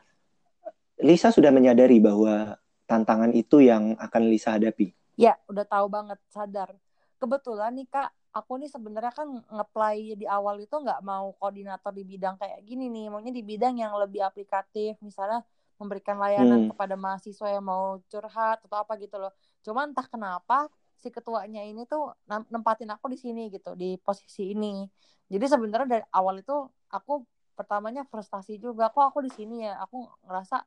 Lisa 1.00 1.32
sudah 1.32 1.48
menyadari 1.48 2.04
bahwa 2.04 2.60
tantangan 2.84 3.32
itu 3.32 3.64
yang 3.64 3.96
akan 3.96 4.22
Lisa 4.28 4.60
hadapi. 4.60 4.92
Ya, 5.16 5.40
udah 5.48 5.64
tahu 5.64 5.86
banget, 5.88 6.20
sadar. 6.28 6.76
Kebetulan 7.16 7.72
nih 7.80 7.88
Kak, 7.88 8.10
aku 8.38 8.52
nih 8.60 8.70
sebenarnya 8.74 9.12
kan 9.14 9.28
ngeplay 9.54 9.98
di 10.20 10.26
awal 10.26 10.56
itu 10.64 10.74
nggak 10.84 11.00
mau 11.06 11.26
koordinator 11.38 11.90
di 11.98 12.02
bidang 12.12 12.34
kayak 12.40 12.60
gini 12.68 12.84
nih, 12.94 13.04
maunya 13.12 13.32
di 13.38 13.42
bidang 13.50 13.74
yang 13.82 13.92
lebih 14.02 14.20
aplikatif, 14.28 14.98
misalnya 15.08 15.40
memberikan 15.80 16.16
layanan 16.22 16.62
Hmm. 16.62 16.70
kepada 16.70 16.94
mahasiswa 16.98 17.48
yang 17.50 17.64
mau 17.66 17.98
curhat 18.10 18.58
atau 18.66 18.76
apa 18.82 18.92
gitu 19.02 19.16
loh. 19.22 19.32
Cuman 19.66 19.90
entah 19.94 20.06
kenapa 20.06 20.66
si 20.98 21.08
ketuanya 21.10 21.62
ini 21.66 21.82
tuh 21.90 22.14
nem- 22.30 22.46
nempatin 22.50 22.90
aku 22.94 23.06
di 23.14 23.18
sini 23.18 23.50
gitu, 23.54 23.74
di 23.78 23.98
posisi 24.02 24.54
ini. 24.54 24.86
Jadi 25.32 25.44
sebenarnya 25.52 25.88
dari 25.98 26.04
awal 26.14 26.42
itu 26.42 26.54
aku 26.94 27.12
pertamanya 27.58 28.02
frustasi 28.10 28.58
juga, 28.62 28.90
kok 28.94 29.04
aku 29.14 29.18
di 29.26 29.30
sini 29.32 29.66
ya? 29.66 29.78
Aku 29.86 29.96
ngerasa 30.26 30.62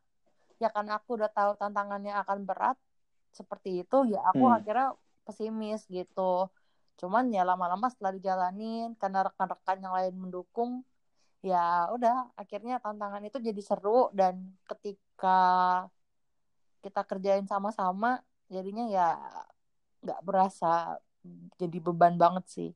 ya 0.63 0.69
karena 0.75 0.97
aku 0.99 1.09
udah 1.19 1.29
tahu 1.31 1.51
tantangannya 1.61 2.13
akan 2.21 2.39
berat 2.49 2.77
seperti 3.33 3.69
itu, 3.85 3.97
ya 4.13 4.19
aku 4.29 4.43
Hmm. 4.43 4.57
akhirnya 4.57 4.93
pesimis 5.27 5.81
gitu. 5.91 6.49
Cuman 6.97 7.29
ya 7.29 7.45
lama-lama 7.45 7.87
setelah 7.93 8.13
dijalanin 8.17 8.97
karena 8.97 9.25
rekan-rekan 9.29 9.77
yang 9.77 9.93
lain 9.93 10.15
mendukung, 10.17 10.81
ya 11.45 11.87
udah 11.93 12.33
akhirnya 12.33 12.81
tantangan 12.81 13.21
itu 13.21 13.37
jadi 13.37 13.61
seru 13.61 14.09
dan 14.11 14.41
ketika 14.65 15.39
kita 16.81 17.01
kerjain 17.05 17.45
sama-sama 17.45 18.21
jadinya 18.49 18.89
ya 18.89 19.07
nggak 20.01 20.21
berasa 20.25 20.97
jadi 21.59 21.77
beban 21.77 22.17
banget 22.17 22.45
sih. 22.49 22.69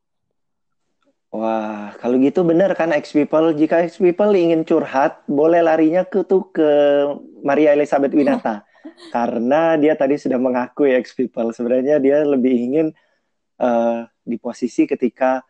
Wah, 1.32 1.96
kalau 2.04 2.20
gitu 2.20 2.44
benar 2.44 2.76
kan 2.76 2.92
X 2.92 3.16
People? 3.16 3.56
Jika 3.56 3.88
X 3.88 4.04
People 4.04 4.36
ingin 4.36 4.68
curhat, 4.68 5.24
boleh 5.32 5.64
larinya 5.64 6.04
ke 6.04 6.28
tuh 6.28 6.52
ke 6.52 6.68
Maria 7.40 7.72
Elizabeth 7.72 8.12
Winata. 8.12 8.68
Karena 9.16 9.80
dia 9.80 9.96
tadi 9.96 10.20
sudah 10.20 10.36
mengakui 10.36 10.92
X 11.00 11.16
People. 11.16 11.56
Sebenarnya 11.56 12.04
dia 12.04 12.28
lebih 12.28 12.52
ingin 12.52 12.92
eh, 13.62 14.00
di 14.26 14.38
posisi 14.42 14.90
ketika 14.90 15.46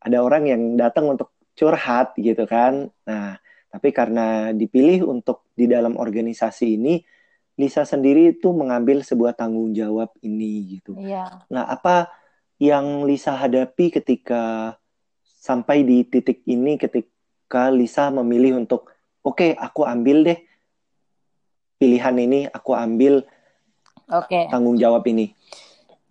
ada 0.00 0.18
orang 0.24 0.48
yang 0.48 0.62
datang 0.80 1.12
untuk 1.12 1.36
curhat 1.52 2.16
gitu 2.16 2.48
kan. 2.48 2.88
Nah, 3.04 3.36
tapi 3.68 3.92
karena 3.92 4.50
dipilih 4.56 5.04
untuk 5.04 5.46
di 5.52 5.68
dalam 5.68 6.00
organisasi 6.00 6.80
ini, 6.80 7.04
Lisa 7.60 7.84
sendiri 7.84 8.32
itu 8.32 8.56
mengambil 8.56 9.04
sebuah 9.04 9.36
tanggung 9.36 9.76
jawab 9.76 10.08
ini 10.24 10.80
gitu. 10.80 10.96
Iya. 10.96 11.44
Nah, 11.52 11.68
apa 11.68 12.08
yang 12.56 13.04
Lisa 13.04 13.36
hadapi 13.36 13.92
ketika 13.92 14.74
sampai 15.22 15.84
di 15.84 16.04
titik 16.08 16.40
ini 16.48 16.80
ketika 16.80 17.68
Lisa 17.68 18.08
memilih 18.08 18.64
untuk 18.64 18.88
oke, 19.20 19.52
aku 19.60 19.84
ambil 19.84 20.24
deh 20.24 20.40
pilihan 21.80 22.16
ini, 22.16 22.40
aku 22.48 22.76
ambil 22.76 23.24
Oke. 24.12 24.48
tanggung 24.52 24.76
jawab 24.76 25.04
ini. 25.08 25.32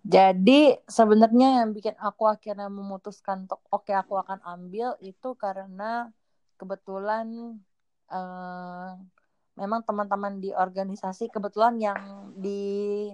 Jadi 0.00 0.80
sebenarnya 0.88 1.60
yang 1.62 1.76
bikin 1.76 1.92
aku 2.00 2.24
akhirnya 2.24 2.72
memutuskan 2.72 3.44
untuk 3.44 3.60
oke 3.68 3.92
aku 3.92 4.16
akan 4.16 4.40
ambil 4.44 4.96
itu 5.04 5.36
karena 5.36 6.08
kebetulan 6.56 7.26
eh, 8.08 8.90
memang 9.60 9.80
teman-teman 9.84 10.40
di 10.40 10.50
organisasi 10.56 11.28
kebetulan 11.28 11.76
yang 11.76 12.00
di 12.40 13.12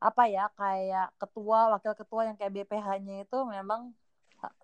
apa 0.00 0.28
ya 0.28 0.44
kayak 0.52 1.16
ketua 1.16 1.72
wakil 1.72 1.92
ketua 1.96 2.20
yang 2.28 2.36
kayak 2.36 2.52
BPH-nya 2.52 3.24
itu 3.24 3.38
memang 3.48 3.92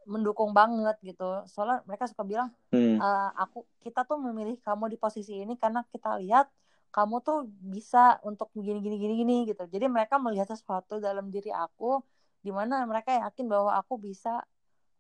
mendukung 0.05 0.53
banget 0.53 0.97
gitu. 1.01 1.45
Soalnya 1.49 1.81
mereka 1.89 2.05
suka 2.11 2.23
bilang 2.27 2.49
Hmm, 2.73 3.01
"Eh, 3.01 3.31
aku 3.41 3.65
kita 3.85 4.05
tuh 4.09 4.19
memilih 4.21 4.57
kamu 4.63 4.93
di 4.93 4.99
posisi 5.01 5.41
ini 5.43 5.57
karena 5.59 5.83
kita 5.89 6.21
lihat 6.23 6.47
kamu 6.91 7.23
tuh 7.23 7.47
bisa 7.63 8.19
untuk 8.27 8.51
gini 8.55 8.83
gini 8.83 8.97
gini 8.99 9.15
gini 9.23 9.37
gitu. 9.51 9.65
Jadi 9.71 9.87
mereka 9.87 10.19
melihat 10.19 10.51
sesuatu 10.51 10.99
dalam 10.99 11.31
diri 11.31 11.55
aku 11.55 12.03
di 12.43 12.51
mana 12.51 12.83
mereka 12.85 13.15
yakin 13.15 13.47
bahwa 13.47 13.79
aku 13.79 14.01
bisa 14.01 14.43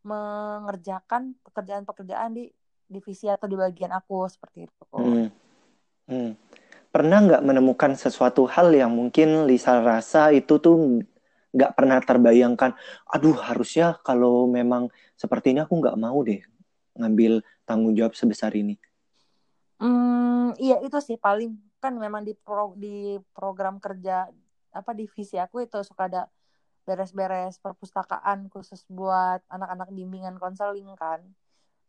mengerjakan 0.06 1.36
pekerjaan-pekerjaan 1.44 2.32
di 2.32 2.48
divisi 2.90 3.28
atau 3.28 3.46
di 3.46 3.54
bagian 3.58 3.92
aku 3.94 4.26
seperti 4.26 4.66
itu. 4.66 4.84
hmm, 4.96 5.28
hmm. 6.10 6.30
Pernah 6.90 7.18
nggak 7.22 7.42
menemukan 7.46 7.94
sesuatu 7.94 8.50
hal 8.50 8.74
yang 8.74 8.90
mungkin 8.90 9.46
Lisa 9.46 9.78
rasa 9.78 10.34
itu 10.34 10.58
tuh 10.58 11.06
nggak 11.54 11.74
pernah 11.78 11.98
terbayangkan, 12.02 12.74
aduh 13.06 13.34
harusnya 13.38 13.98
kalau 14.02 14.46
memang 14.50 14.90
seperti 15.14 15.54
ini 15.54 15.62
aku 15.62 15.78
nggak 15.78 15.98
mau 15.98 16.18
deh 16.22 16.42
ngambil 16.98 17.42
tanggung 17.62 17.94
jawab 17.94 18.18
sebesar 18.18 18.54
ini. 18.58 18.74
Hmm, 19.78 20.52
iya 20.58 20.82
itu 20.82 20.98
sih 20.98 21.16
paling 21.16 21.56
kan 21.80 21.96
memang 21.96 22.22
di 22.22 22.36
pro, 22.36 22.76
di 22.76 23.16
program 23.32 23.80
kerja 23.80 24.28
apa 24.70 24.90
divisi 24.94 25.34
aku 25.40 25.64
itu 25.66 25.80
suka 25.82 26.06
ada 26.06 26.22
beres-beres 26.86 27.58
perpustakaan 27.58 28.48
khusus 28.52 28.84
buat 28.88 29.40
anak-anak 29.48 29.88
bimbingan 29.90 30.36
konseling 30.36 30.88
kan. 30.96 31.20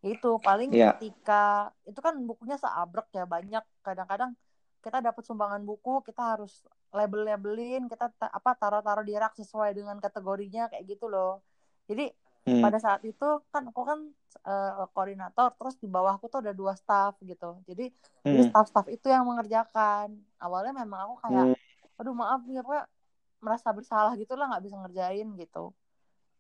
Itu 0.01 0.41
paling 0.41 0.74
Ya. 0.74 0.95
ketika 0.95 1.69
itu 1.86 2.00
kan 2.01 2.17
bukunya 2.25 2.57
seabrek 2.57 3.07
ya 3.13 3.27
banyak 3.29 3.62
kadang-kadang 3.86 4.33
kita 4.81 4.98
dapat 4.98 5.21
sumbangan 5.21 5.62
buku 5.62 6.01
kita 6.01 6.36
harus 6.36 6.65
label-labelin 6.89 7.86
kita 7.86 8.10
ta- 8.17 8.33
apa 8.33 8.57
taruh-taruh 8.57 9.05
di 9.05 9.13
rak 9.13 9.38
sesuai 9.38 9.77
dengan 9.77 10.01
kategorinya 10.01 10.74
kayak 10.74 10.98
gitu 10.98 11.05
loh. 11.05 11.45
Jadi 11.86 12.10
Hmm, 12.41 12.57
pada 12.57 12.81
saat 12.81 13.01
itu 13.05 13.27
kan 13.53 13.69
aku 13.69 13.81
kan 13.86 14.00
eh, 14.50 14.86
koordinator 14.98 15.53
terus 15.53 15.77
di 15.77 15.86
bawahku 15.86 16.25
tuh 16.25 16.41
ada 16.41 16.53
dua 16.57 16.74
staff 16.74 17.13
gitu. 17.21 17.62
Jadi 17.69 17.93
hmm, 18.25 18.50
staff-staff 18.50 18.89
itu 18.89 19.07
yang 19.13 19.29
mengerjakan. 19.29 20.17
Awalnya 20.41 20.74
memang 20.74 21.00
aku 21.05 21.15
kayak 21.21 21.45
hmm, 21.53 22.00
aduh 22.01 22.17
maaf 22.17 22.41
ya 22.50 22.65
apa 22.65 22.89
merasa 23.41 23.69
bersalah 23.69 24.13
gitu 24.17 24.33
lah 24.33 24.50
nggak 24.50 24.63
bisa 24.65 24.75
ngerjain 24.81 25.27
gitu. 25.38 25.69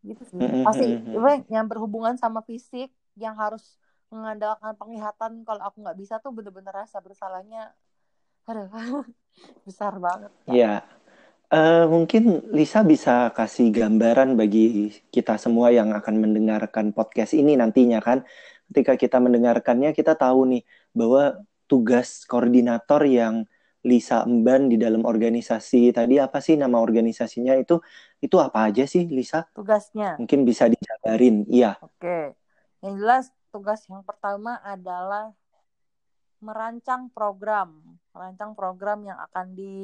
Gitu 0.01 0.23
sih. 0.25 0.41
Hmm, 0.41 0.49
hmm, 0.49 0.63
pasti 0.65 0.85
hmm, 0.89 1.01
hmm. 1.05 1.17
apa 1.21 1.31
yang 1.53 1.65
berhubungan 1.69 2.17
sama 2.17 2.41
fisik 2.41 2.89
yang 3.13 3.37
harus 3.37 3.77
mengandalkan 4.09 4.73
penglihatan 4.75 5.45
kalau 5.45 5.61
aku 5.63 5.85
nggak 5.85 5.97
bisa 6.01 6.17
tuh 6.17 6.33
bener-bener 6.33 6.73
rasa 6.73 6.97
bersalahnya. 6.97 7.77
Aduh 8.49 8.73
besar 9.69 9.93
banget 10.01 10.33
Kak. 10.49 10.53
Ya, 10.57 10.81
Eh, 11.51 11.83
mungkin 11.83 12.47
Lisa 12.55 12.79
bisa 12.79 13.27
kasih 13.35 13.75
gambaran 13.75 14.39
bagi 14.39 14.87
kita 15.11 15.35
semua 15.35 15.67
yang 15.67 15.91
akan 15.91 16.23
mendengarkan 16.23 16.95
podcast 16.95 17.35
ini 17.35 17.59
nantinya 17.59 17.99
kan. 17.99 18.23
Ketika 18.71 18.95
kita 18.95 19.19
mendengarkannya, 19.19 19.91
kita 19.91 20.15
tahu 20.15 20.47
nih 20.47 20.63
bahwa 20.95 21.43
tugas 21.67 22.23
koordinator 22.23 23.03
yang 23.03 23.43
Lisa 23.83 24.23
emban 24.23 24.71
di 24.71 24.79
dalam 24.79 25.03
organisasi 25.03 25.91
tadi 25.91 26.23
apa 26.23 26.39
sih 26.39 26.55
nama 26.55 26.79
organisasinya 26.79 27.57
itu 27.59 27.83
itu 28.23 28.37
apa 28.39 28.71
aja 28.71 28.87
sih 28.87 29.09
Lisa? 29.11 29.43
tugasnya 29.51 30.15
Mungkin 30.23 30.47
bisa 30.47 30.71
dijabarin. 30.71 31.43
Iya. 31.51 31.83
Oke, 31.83 32.31
yang 32.79 32.95
jelas 32.95 33.27
tugas 33.51 33.83
yang 33.91 34.07
pertama 34.07 34.55
adalah 34.63 35.35
merancang 36.41 37.13
program, 37.13 37.81
merancang 38.11 38.57
program 38.57 39.05
yang 39.05 39.17
akan 39.29 39.53
di 39.53 39.75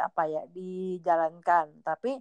apa 0.00 0.24
ya 0.26 0.42
dijalankan. 0.48 1.84
Tapi 1.84 2.16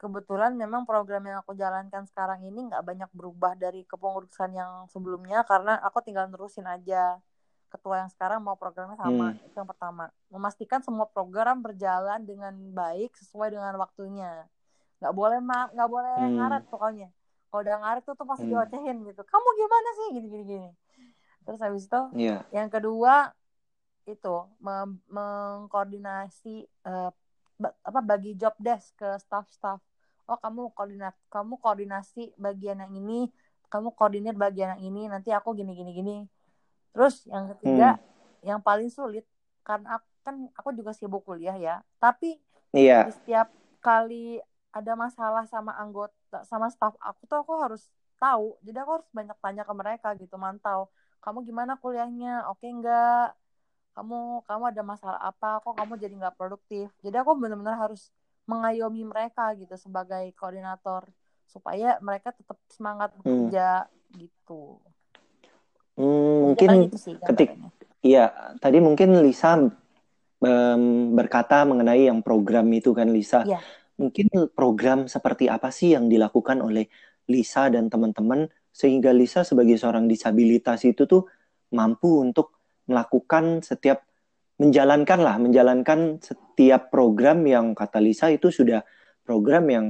kebetulan 0.00 0.56
memang 0.56 0.88
program 0.88 1.26
yang 1.26 1.42
aku 1.44 1.52
jalankan 1.52 2.06
sekarang 2.08 2.40
ini 2.46 2.70
nggak 2.70 2.80
banyak 2.80 3.10
berubah 3.12 3.58
dari 3.58 3.84
kepengurusan 3.84 4.54
yang 4.54 4.72
sebelumnya 4.88 5.44
karena 5.44 5.76
aku 5.82 6.00
tinggal 6.00 6.30
nerusin 6.30 6.64
aja. 6.64 7.18
Ketua 7.70 8.02
yang 8.02 8.10
sekarang 8.10 8.42
mau 8.42 8.58
programnya 8.58 8.98
sama, 8.98 9.30
Hmm. 9.30 9.46
itu 9.46 9.54
yang 9.54 9.70
pertama. 9.70 10.10
Memastikan 10.26 10.82
semua 10.82 11.06
program 11.06 11.62
berjalan 11.62 12.18
dengan 12.26 12.50
baik 12.74 13.14
sesuai 13.14 13.54
dengan 13.54 13.78
waktunya. 13.78 14.50
Nggak 14.98 15.14
boleh 15.14 15.38
ma 15.38 15.70
nggak 15.70 15.90
boleh 15.90 16.14
Hmm. 16.18 16.34
ngaret 16.38 16.64
pokoknya 16.66 17.08
kalau 17.50 17.66
udah 17.66 17.76
ngaret 17.82 18.02
tuh 18.06 18.14
tuh 18.14 18.26
pasti 18.26 18.46
Hmm. 18.46 18.62
diocehin 18.62 19.02
gitu 19.02 19.22
kamu 19.26 19.48
gimana 19.58 19.88
sih 19.98 20.06
gini 20.14 20.26
gini 20.30 20.44
gini 20.46 20.70
terus 21.44 21.60
habis 21.60 21.84
itu 21.88 22.00
Iya. 22.14 22.44
yang 22.50 22.68
kedua 22.68 23.32
itu 24.08 24.36
mem- 24.58 25.00
mengkoordinasi 25.06 26.66
ba- 27.60 27.76
apa 27.84 28.00
bagi 28.00 28.32
job 28.34 28.56
desk 28.56 28.96
ke 28.96 29.08
staff-staff. 29.20 29.78
Oh 30.26 30.38
kamu 30.40 30.72
koordinat 30.72 31.14
kamu 31.28 31.60
koordinasi 31.60 32.32
bagian 32.40 32.80
yang 32.80 32.92
ini 32.96 33.28
kamu 33.70 33.92
koordinir 33.94 34.34
bagian 34.34 34.74
yang 34.78 34.82
ini 34.88 35.06
nanti 35.06 35.30
aku 35.30 35.52
gini 35.52 35.76
gini 35.76 35.92
gini. 35.92 36.16
Terus 36.96 37.26
yang 37.28 37.52
ketiga 37.54 38.00
yang 38.40 38.58
paling 38.64 38.88
sulit 38.88 39.22
karena 39.62 40.00
aku, 40.00 40.06
kan 40.24 40.34
aku 40.56 40.68
juga 40.72 40.90
sibuk 40.96 41.22
kuliah 41.22 41.54
ya 41.54 41.84
tapi 42.00 42.40
di 43.06 43.12
setiap 43.12 43.52
kali 43.78 44.40
ada 44.72 44.92
masalah 44.96 45.44
sama 45.46 45.76
anggota 45.76 46.42
sama 46.48 46.70
staff 46.72 46.94
aku 46.98 47.26
tuh 47.28 47.38
aku 47.44 47.52
harus 47.60 47.86
tahu. 48.16 48.56
Jadi 48.64 48.76
aku 48.80 48.90
harus 49.00 49.08
banyak 49.12 49.36
tanya 49.38 49.62
ke 49.66 49.74
mereka 49.76 50.08
gitu 50.16 50.34
mantau 50.40 50.88
kamu 51.20 51.44
gimana 51.44 51.76
kuliahnya 51.80 52.48
oke 52.50 52.64
nggak 52.64 53.36
kamu 53.96 54.44
kamu 54.48 54.64
ada 54.72 54.82
masalah 54.82 55.20
apa 55.20 55.60
kok 55.60 55.76
kamu 55.76 55.92
jadi 56.00 56.14
nggak 56.16 56.36
produktif 56.36 56.88
jadi 57.04 57.20
aku 57.22 57.36
benar-benar 57.36 57.76
harus 57.76 58.08
mengayomi 58.48 59.04
mereka 59.04 59.52
gitu 59.54 59.76
sebagai 59.76 60.32
koordinator 60.34 61.06
supaya 61.46 61.98
mereka 62.02 62.32
tetap 62.32 62.56
semangat 62.70 63.12
bekerja 63.18 63.90
gitu 64.14 64.80
Hmm, 66.00 66.56
mungkin 66.56 66.68
paling 66.68 66.84
itu 66.88 66.96
sih 66.96 67.14
ketik-. 67.20 67.52
Iya, 68.00 68.56
tadi 68.56 68.80
mungkin 68.80 69.20
Lisa 69.20 69.60
em, 70.40 70.82
berkata 71.12 71.68
mengenai 71.68 72.08
yang 72.08 72.24
program 72.24 72.64
itu 72.72 72.96
kan 72.96 73.12
Lisa. 73.12 73.44
Iya. 73.44 73.60
Mungkin 74.00 74.48
program 74.56 75.04
seperti 75.04 75.52
apa 75.52 75.68
sih 75.68 75.92
yang 75.92 76.08
dilakukan 76.08 76.64
oleh 76.64 76.88
Lisa 77.28 77.68
dan 77.68 77.92
teman-teman 77.92 78.48
sehingga 78.70 79.10
Lisa 79.10 79.42
sebagai 79.42 79.76
seorang 79.76 80.06
disabilitas 80.06 80.86
itu 80.86 81.04
tuh 81.04 81.26
mampu 81.74 82.22
untuk 82.22 82.54
melakukan 82.86 83.62
setiap 83.62 84.02
menjalankan 84.60 85.18
lah, 85.22 85.36
menjalankan 85.40 86.20
setiap 86.20 86.92
program 86.92 87.46
yang 87.48 87.72
kata 87.72 88.02
Lisa 88.02 88.28
itu 88.28 88.52
sudah 88.52 88.84
program 89.24 89.64
yang 89.72 89.86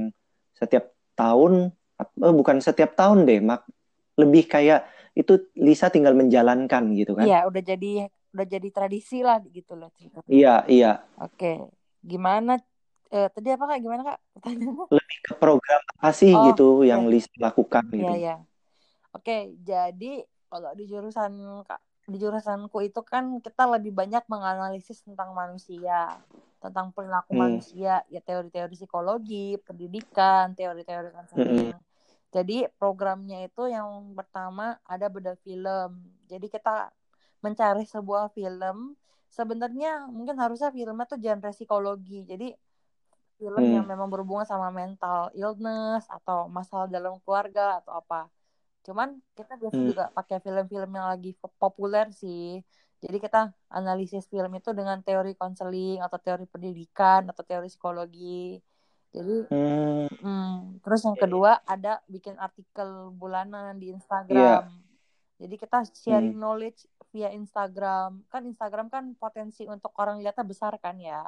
setiap 0.55 0.95
tahun 1.17 1.75
eh, 1.99 2.33
bukan 2.33 2.63
setiap 2.63 2.95
tahun 2.95 3.27
deh, 3.27 3.43
mak 3.43 3.67
lebih 4.15 4.47
kayak 4.47 4.87
itu 5.11 5.51
Lisa 5.59 5.91
tinggal 5.91 6.15
menjalankan 6.15 6.95
gitu 6.95 7.19
kan. 7.19 7.27
Iya, 7.27 7.43
udah 7.51 7.61
jadi 7.61 8.07
udah 8.31 8.45
jadi 8.47 8.69
tradisi 8.71 9.19
lah 9.19 9.43
gitu 9.43 9.75
loh 9.75 9.91
ceritanya. 9.99 10.23
Iya, 10.31 10.55
iya. 10.71 10.91
Oke, 11.19 11.67
gimana? 11.99 12.55
Eh, 13.11 13.27
tadi 13.27 13.51
apa 13.51 13.75
kak? 13.75 13.79
Gimana 13.83 14.01
kak? 14.07 14.19
Lebih 14.87 15.17
ke 15.19 15.33
program 15.35 15.81
apa 15.99 16.15
sih 16.15 16.31
Oh, 16.31 16.47
gitu 16.47 16.87
yang 16.87 17.11
Lisa 17.11 17.27
lakukan 17.35 17.83
Iya 17.91 17.99
gitu. 17.99 18.50
Oke, 19.11 19.55
jadi 19.63 20.23
kalau 20.51 20.71
di 20.79 20.83
jurusan 20.91 21.31
di 22.11 22.17
jurusanku 22.17 22.77
itu 22.87 22.99
kan 23.05 23.39
kita 23.45 23.63
lebih 23.69 23.91
banyak 23.95 24.23
menganalisis 24.27 25.03
tentang 25.05 25.31
manusia, 25.35 26.19
tentang 26.63 26.91
perilaku 26.95 27.31
Hmm. 27.31 27.39
manusia, 27.39 28.03
ya 28.13 28.19
teori-teori 28.23 28.73
psikologi, 28.75 29.55
pendidikan, 29.67 30.55
teori-teori 30.57 31.09
konseling. 31.15 31.75
Jadi 32.31 32.67
programnya 32.79 33.43
itu 33.47 33.67
yang 33.67 34.15
pertama 34.15 34.79
ada 34.87 35.07
bedah 35.11 35.35
film. 35.43 35.99
Jadi 36.31 36.47
kita 36.47 36.91
mencari 37.43 37.83
sebuah 37.83 38.31
film. 38.31 38.95
Sebenarnya 39.31 40.07
mungkin 40.11 40.35
harusnya 40.39 40.71
filmnya 40.71 41.05
tuh 41.11 41.19
genre 41.19 41.51
psikologi. 41.51 42.23
Jadi 42.27 42.47
film 43.39 43.65
Hmm. 43.65 43.73
yang 43.75 43.85
memang 43.91 44.07
berhubungan 44.11 44.47
sama 44.47 44.69
mental 44.71 45.31
illness 45.35 46.05
atau 46.07 46.47
masalah 46.47 46.87
dalam 46.87 47.17
keluarga 47.23 47.81
atau 47.83 47.93
apa. 47.99 48.29
Cuman 48.81 49.21
kita 49.33 49.55
biasa 49.57 49.77
Hmm. 49.77 49.87
juga 49.87 50.03
pakai 50.11 50.37
film-film 50.39 50.91
yang 50.91 51.07
lagi 51.09 51.31
populer 51.57 52.09
sih. 52.11 52.61
Jadi 53.01 53.17
kita 53.17 53.49
analisis 53.69 54.29
film 54.29 54.53
itu 54.53 54.69
dengan 54.71 55.01
teori 55.01 55.33
konseling 55.33 56.01
atau 56.01 56.21
teori 56.21 56.45
pendidikan 56.45 57.25
atau 57.29 57.41
teori 57.41 57.69
psikologi. 57.69 58.61
Jadi 59.11 59.49
Hmm, 59.49 60.05
Hmm, 60.21 60.77
terus 60.85 61.01
yang 61.01 61.17
kedua 61.17 61.65
ada 61.65 61.97
bikin 62.05 62.37
artikel 62.37 63.09
bulanan 63.11 63.73
di 63.75 63.89
Iya. 63.89 63.97
Instagram. 63.97 64.63
Jadi 65.41 65.55
kita 65.57 65.77
sharing 65.97 66.37
knowledge 66.37 66.85
via 67.09 67.33
Instagram. 67.33 68.21
Kan 68.29 68.45
Instagram 68.45 68.87
kan 68.87 69.17
potensi 69.17 69.65
untuk 69.65 69.89
orang 69.97 70.21
lihatnya 70.21 70.45
besar 70.45 70.77
kan 70.77 70.95
ya. 70.95 71.25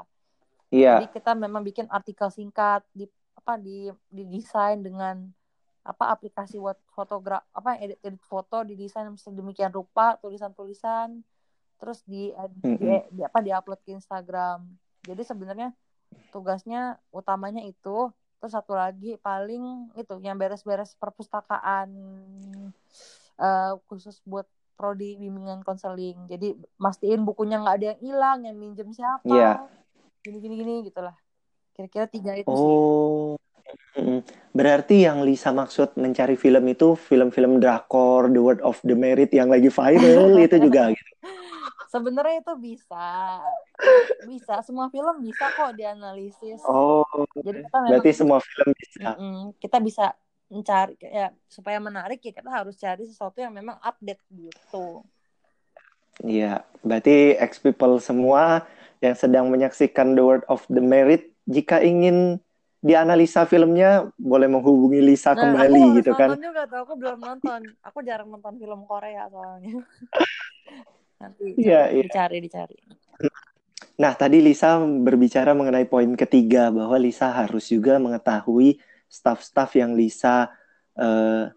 iya. 0.70 1.02
Jadi 1.02 1.10
kita 1.12 1.34
memang 1.34 1.66
bikin 1.66 1.90
artikel 1.90 2.30
singkat 2.30 2.86
di 2.94 3.10
apa 3.34 3.58
di 3.58 3.90
didesain 4.08 4.80
dengan 4.80 5.34
apa 5.84 6.16
aplikasi 6.16 6.56
buat 6.58 6.80
fotogra 6.96 7.44
apa 7.52 7.76
edit 7.78 8.00
edit 8.00 8.24
foto 8.24 8.64
didesain 8.64 9.12
sedemikian 9.20 9.70
rupa 9.70 10.16
tulisan-tulisan 10.24 11.20
terus 11.76 12.00
di, 12.08 12.32
di, 12.64 12.88
di 13.12 13.22
apa 13.22 13.44
diupload 13.44 13.84
ke 13.84 13.92
Instagram. 13.92 14.64
Jadi 15.04 15.22
sebenarnya 15.28 15.76
tugasnya 16.32 16.96
utamanya 17.12 17.60
itu 17.60 18.08
terus 18.40 18.56
satu 18.56 18.76
lagi 18.76 19.20
paling 19.20 19.92
itu 19.96 20.16
yang 20.24 20.36
beres-beres 20.36 20.96
perpustakaan 20.96 21.88
eh, 23.40 23.74
khusus 23.88 24.20
buat 24.24 24.48
prodi 24.74 25.16
bimbingan 25.16 25.62
konseling 25.64 26.18
jadi 26.28 26.58
mastiin 26.76 27.24
bukunya 27.24 27.62
nggak 27.62 27.76
ada 27.78 27.86
yang 27.94 28.02
hilang 28.02 28.40
yang 28.44 28.56
minjem 28.58 28.90
siapa 28.92 29.24
Iya. 29.24 29.52
gini 30.26 30.38
gini 30.44 30.56
gini 30.60 30.74
gitulah 30.90 31.16
kira-kira 31.72 32.06
tiga 32.10 32.34
itu 32.36 32.52
sih 32.52 32.68
Oh, 32.68 33.38
mm-mm. 33.38 33.43
Berarti 34.52 35.06
yang 35.06 35.22
Lisa 35.22 35.54
maksud 35.54 35.98
mencari 35.98 36.34
film 36.34 36.66
itu 36.66 36.94
film-film 36.94 37.62
drakor, 37.62 38.30
The 38.30 38.42
Word 38.42 38.62
of 38.62 38.82
the 38.82 38.94
Merit 38.94 39.34
yang 39.34 39.50
lagi 39.50 39.70
viral 39.70 40.34
itu 40.46 40.58
juga 40.58 40.94
gitu. 40.94 41.12
sebenarnya 41.90 42.42
itu 42.42 42.54
bisa 42.58 43.06
bisa 44.26 44.66
semua 44.66 44.90
film 44.90 45.22
bisa 45.22 45.46
kok 45.54 45.78
dianalisis 45.78 46.62
Oh, 46.66 47.06
jadi 47.38 47.62
kita 47.62 47.78
memang 47.78 47.90
berarti 47.94 48.12
semua 48.14 48.40
film 48.42 48.70
bisa. 48.74 49.10
Mm-mm. 49.14 49.38
kita 49.62 49.78
bisa 49.78 50.06
mencari 50.50 50.94
ya 51.02 51.30
supaya 51.46 51.78
menarik 51.78 52.22
ya 52.22 52.34
kita 52.34 52.50
harus 52.50 52.78
cari 52.78 53.06
sesuatu 53.06 53.38
yang 53.42 53.54
memang 53.54 53.78
update 53.82 54.22
gitu 54.34 55.06
Iya, 56.22 56.62
berarti 56.86 57.34
ex 57.42 57.58
people 57.58 57.98
semua 57.98 58.70
yang 59.02 59.18
sedang 59.18 59.50
menyaksikan 59.50 60.14
The 60.14 60.22
Word 60.22 60.44
of 60.46 60.62
the 60.70 60.78
Merit, 60.78 61.34
jika 61.50 61.82
ingin 61.82 62.38
dianalisa 62.84 63.48
filmnya, 63.48 64.12
boleh 64.20 64.52
menghubungi 64.52 65.00
Lisa 65.00 65.32
Nah, 65.32 65.40
kembali 65.48 65.82
aku 65.88 65.98
gitu 66.04 66.12
kan. 66.20 66.36
nonton 66.36 66.44
juga 66.44 66.62
tuh. 66.68 66.80
Aku 66.84 66.94
belum 67.00 67.20
nonton. 67.24 67.60
Aku 67.80 67.98
jarang 68.04 68.28
nonton 68.28 68.60
film 68.60 68.84
Korea 68.84 69.32
soalnya. 69.32 69.72
Nanti 71.24 71.56
Iya, 71.56 71.88
coba 71.88 71.96
iya. 71.96 72.04
dicari 72.04 72.38
dicari. 72.44 72.78
Nah, 73.96 74.12
tadi 74.20 74.44
Lisa 74.44 74.76
berbicara 74.84 75.56
mengenai 75.56 75.88
poin 75.88 76.12
ketiga 76.20 76.68
bahwa 76.76 77.00
Lisa 77.00 77.32
harus 77.32 77.72
juga 77.72 77.96
mengetahui 78.04 78.84
staff-staff 79.08 79.72
yang 79.80 79.96
Lisa 79.96 80.52
eh, 81.00 81.48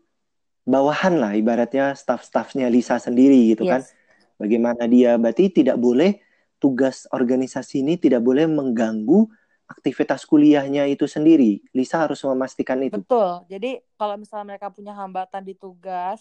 bawahan 0.63 1.15
lah, 1.19 1.33
ibaratnya 1.35 1.99
staff-staffnya 1.99 2.71
Lisa 2.71 3.03
sendiri 3.03 3.51
gitu 3.51 3.67
kan. 3.67 3.83
Yes. 3.83 3.91
Bagaimana 4.39 4.85
dia, 4.87 5.19
berarti 5.19 5.51
tidak 5.51 5.81
boleh 5.81 6.23
tugas 6.61 7.05
organisasi 7.11 7.85
ini 7.85 7.99
tidak 8.01 8.25
boleh 8.25 8.49
mengganggu 8.49 9.29
aktivitas 9.75 10.23
kuliahnya 10.31 10.83
itu 10.95 11.07
sendiri. 11.11 11.63
Lisa 11.77 11.97
harus 12.05 12.21
memastikan 12.29 12.81
itu. 12.89 13.01
Betul. 13.01 13.29
Jadi 13.53 13.69
kalau 13.99 14.15
misalnya 14.23 14.47
mereka 14.55 14.69
punya 14.77 14.93
hambatan 15.01 15.43
di 15.49 15.55
tugas, 15.63 16.21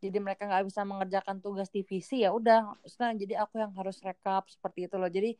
jadi 0.00 0.16
mereka 0.24 0.48
nggak 0.48 0.64
bisa 0.72 0.82
mengerjakan 0.88 1.36
tugas 1.44 1.68
divisi 1.68 2.24
ya 2.24 2.32
udah. 2.32 2.72
Maksudnya 2.80 3.10
jadi 3.22 3.34
aku 3.44 3.54
yang 3.62 3.72
harus 3.78 3.96
rekap 4.00 4.48
seperti 4.48 4.88
itu 4.88 4.96
loh. 5.00 5.10
Jadi 5.12 5.36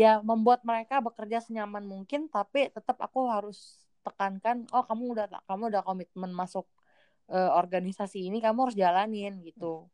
ya 0.00 0.22
membuat 0.22 0.62
mereka 0.62 1.02
bekerja 1.02 1.38
senyaman 1.42 1.82
mungkin, 1.92 2.30
tapi 2.30 2.70
tetap 2.70 2.96
aku 3.02 3.26
harus 3.26 3.82
tekankan, 4.06 4.68
oh 4.74 4.84
kamu 4.86 5.04
udah 5.18 5.26
kamu 5.48 5.62
udah 5.72 5.82
komitmen 5.88 6.30
masuk 6.30 6.66
eh, 7.32 7.50
organisasi 7.60 8.18
ini, 8.30 8.38
kamu 8.44 8.58
harus 8.70 8.76
jalanin 8.78 9.32
gitu. 9.46 9.86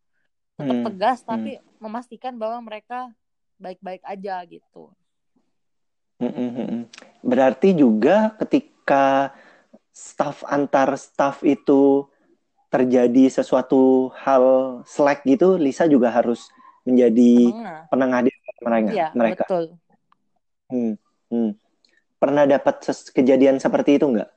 Tetap 0.60 0.78
Hmm, 0.78 0.86
tegas, 0.86 1.18
tapi 1.24 1.58
memastikan 1.84 2.34
bahwa 2.42 2.58
mereka 2.68 3.12
baik-baik 3.62 4.02
aja 4.06 4.42
gitu. 4.48 4.92
Berarti 7.20 7.72
juga 7.72 8.36
ketika 8.36 9.32
staff 9.90 10.44
antar 10.48 10.96
staff 11.00 11.40
itu 11.44 12.08
terjadi 12.70 13.42
sesuatu 13.42 14.12
hal 14.14 14.44
slack 14.86 15.26
gitu, 15.26 15.58
Lisa 15.58 15.90
juga 15.90 16.12
harus 16.14 16.46
menjadi 16.86 17.50
Penengah. 17.50 17.80
penengah 17.90 18.20
di 18.24 18.30
antara 18.30 18.58
mereka. 18.62 18.90
Iya, 18.94 19.08
mereka. 19.16 19.44
betul. 19.44 19.64
Hmm, 20.70 20.94
hmm. 21.34 21.50
Pernah 22.20 22.44
dapat 22.46 22.74
kejadian 23.10 23.56
seperti 23.58 23.98
itu 23.98 24.06
nggak? 24.06 24.30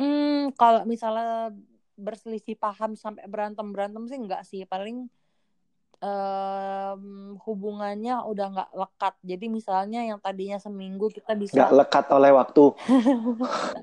Hmm, 0.00 0.50
kalau 0.58 0.82
misalnya 0.82 1.54
berselisih 1.94 2.58
paham 2.58 2.98
sampai 2.98 3.22
berantem-berantem 3.30 4.02
sih 4.10 4.18
enggak 4.18 4.42
sih. 4.42 4.66
Paling 4.66 5.06
em, 6.00 7.02
hubungannya 7.44 8.14
udah 8.26 8.46
nggak 8.54 8.70
lekat. 8.74 9.14
Jadi 9.22 9.46
misalnya 9.50 10.00
yang 10.06 10.18
tadinya 10.22 10.58
seminggu 10.58 11.10
kita 11.10 11.32
bisa 11.38 11.54
Nggak 11.58 11.72
lekat 11.74 12.04
oleh 12.10 12.30
waktu. 12.32 12.64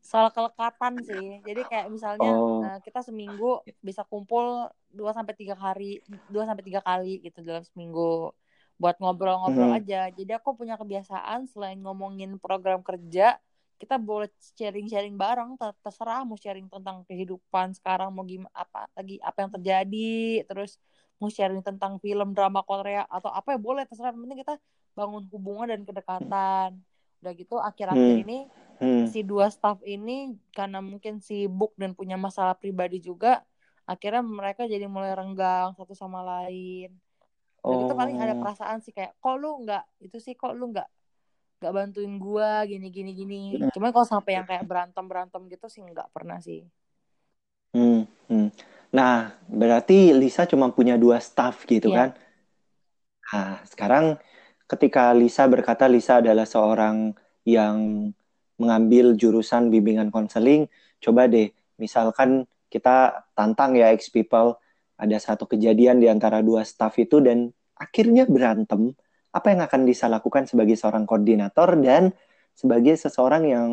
soal 0.00 0.32
kelekatan 0.32 1.04
sih. 1.04 1.44
Jadi 1.44 1.68
kayak 1.68 1.86
misalnya 1.92 2.32
Oh. 2.32 2.64
uh, 2.64 2.78
kita 2.80 3.04
seminggu 3.04 3.60
bisa 3.84 4.02
kumpul 4.08 4.70
2 4.88 5.12
sampai 5.12 5.34
tiga 5.36 5.52
hari, 5.52 6.00
2 6.32 6.48
sampai 6.48 6.64
tiga 6.64 6.80
kali 6.80 7.20
gitu 7.20 7.44
dalam 7.44 7.60
seminggu 7.66 8.32
buat 8.80 8.96
ngobrol-ngobrol 9.02 9.68
Mhm. 9.68 9.78
aja. 9.84 10.08
Jadi 10.08 10.32
aku 10.32 10.54
punya 10.56 10.78
kebiasaan 10.80 11.44
selain 11.50 11.76
ngomongin 11.82 12.38
program 12.40 12.80
kerja, 12.80 13.36
kita 13.76 13.98
boleh 14.00 14.30
sharing-sharing 14.56 15.14
bareng, 15.14 15.58
ter- 15.60 15.76
terserah 15.84 16.22
mau 16.24 16.38
sharing 16.38 16.66
tentang 16.70 17.04
kehidupan 17.04 17.74
sekarang 17.76 18.10
mau 18.10 18.24
gimana 18.24 18.50
apa 18.54 18.88
lagi 18.96 19.18
apa 19.20 19.38
yang 19.44 19.50
terjadi, 19.60 20.16
terus 20.48 20.78
mau 21.18 21.28
sharing 21.28 21.60
tentang 21.60 21.98
film 21.98 22.32
drama 22.32 22.62
Korea 22.62 23.04
atau 23.06 23.28
apa 23.28 23.54
ya 23.54 23.58
boleh 23.58 23.84
terserah. 23.84 24.10
Yang 24.10 24.22
penting 24.24 24.40
kita 24.42 24.54
bangun 24.94 25.24
hubungan 25.30 25.66
dan 25.68 25.82
kedekatan. 25.82 26.70
Udah 27.18 27.32
gitu 27.34 27.58
akhir-akhir 27.58 27.98
Hmm. 28.14 28.22
ini 28.22 28.38
Hmm. 28.78 29.10
si 29.10 29.26
dua 29.26 29.50
staff 29.50 29.82
ini 29.82 30.38
karena 30.54 30.78
mungkin 30.78 31.18
sibuk 31.18 31.74
dan 31.74 31.90
punya 31.90 32.14
masalah 32.14 32.54
pribadi 32.54 33.02
juga 33.02 33.42
akhirnya 33.82 34.22
mereka 34.22 34.70
jadi 34.70 34.86
mulai 34.86 35.18
renggang 35.18 35.74
satu 35.74 35.98
sama 35.98 36.22
lain 36.22 36.94
udah 37.58 37.74
gitu 37.74 37.94
paling 37.96 38.22
ada 38.22 38.36
Oh. 38.36 38.38
perasaan 38.38 38.78
sih 38.78 38.94
kayak 38.94 39.18
kok 39.18 39.34
lu 39.34 39.66
nggak 39.66 39.82
itu 39.98 40.22
sih 40.22 40.38
kok 40.38 40.54
lu 40.54 40.70
nggak 40.70 40.86
nggak 41.58 41.72
bantuin 41.74 42.22
gua 42.22 42.62
gini 42.62 42.86
gini 42.86 43.10
gini 43.12 43.40
Hmm. 43.58 43.74
cuman 43.74 43.90
kalau 43.90 44.06
sampai 44.06 44.38
yang 44.38 44.46
kayak 44.46 44.62
berantem 44.62 45.02
berantem 45.02 45.42
gitu 45.50 45.66
sih 45.66 45.82
nggak 45.82 46.14
pernah 46.14 46.38
sih 46.38 46.62
Hmm. 47.74 48.06
Hmm. 48.30 48.48
Nah, 48.88 49.36
berarti 49.46 50.16
Lisa 50.16 50.48
cuma 50.48 50.72
punya 50.72 50.96
dua 50.96 51.20
staff 51.20 51.68
gitu 51.68 51.92
Iya. 51.92 51.96
kan? 51.96 52.08
Nah, 53.28 53.50
sekarang 53.68 54.04
ketika 54.64 55.12
Lisa 55.12 55.44
berkata 55.44 55.84
Lisa 55.84 56.24
adalah 56.24 56.48
seorang 56.48 57.12
yang 57.44 58.08
mengambil 58.56 59.12
jurusan 59.14 59.68
bimbingan 59.68 60.08
konseling, 60.08 60.66
coba 60.98 61.28
deh, 61.28 61.52
misalkan 61.76 62.48
kita 62.72 63.28
tantang 63.36 63.76
ya 63.76 63.92
ex 63.92 64.08
people, 64.08 64.56
ada 64.98 65.16
satu 65.20 65.44
kejadian 65.44 66.00
di 66.00 66.08
antara 66.08 66.40
dua 66.40 66.64
staff 66.64 66.96
itu 66.98 67.20
dan 67.20 67.52
akhirnya 67.78 68.26
berantem, 68.26 68.96
apa 69.30 69.52
yang 69.52 69.60
akan 69.62 69.80
Lisa 69.84 70.08
lakukan 70.08 70.48
sebagai 70.48 70.74
seorang 70.74 71.04
koordinator 71.04 71.76
dan 71.78 72.10
sebagai 72.56 72.96
seseorang 72.96 73.44
yang 73.46 73.68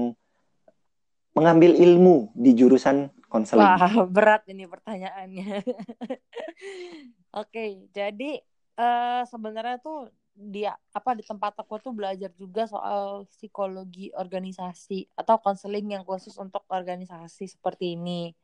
mengambil 1.36 1.76
ilmu 1.76 2.32
di 2.36 2.56
jurusan 2.56 3.12
konseling? 3.36 3.68
wah 3.76 4.08
berat 4.16 4.44
ini 4.48 4.64
pertanyaannya 4.68 5.46
oke 7.42 7.66
jadi 7.92 8.32
eh 8.76 9.22
sebenarnya 9.32 9.80
tuh 9.80 10.12
dia 10.36 10.76
apa 10.92 11.16
di 11.16 11.24
tempat 11.24 11.56
aku 11.56 11.80
tuh 11.80 11.96
belajar 11.96 12.28
juga 12.36 12.68
soal 12.68 13.24
psikologi 13.32 14.12
organisasi 14.12 15.08
atau 15.16 15.40
konseling 15.40 15.96
yang 15.96 16.04
khusus 16.04 16.36
untuk 16.36 16.68
organisasi 16.68 17.48
seperti 17.56 17.96
ini. 17.96 18.36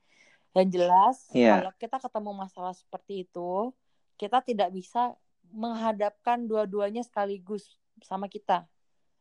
Yang 0.56 0.68
jelas 0.80 1.18
Iya. 1.36 1.60
kalau 1.60 1.72
kita 1.76 1.98
ketemu 2.00 2.32
masalah 2.32 2.72
seperti 2.72 3.28
itu, 3.28 3.76
kita 4.16 4.40
tidak 4.40 4.72
bisa 4.72 5.16
menghadapkan 5.52 6.48
dua-duanya 6.48 7.04
sekaligus 7.04 7.76
sama 8.08 8.32
kita. 8.32 8.64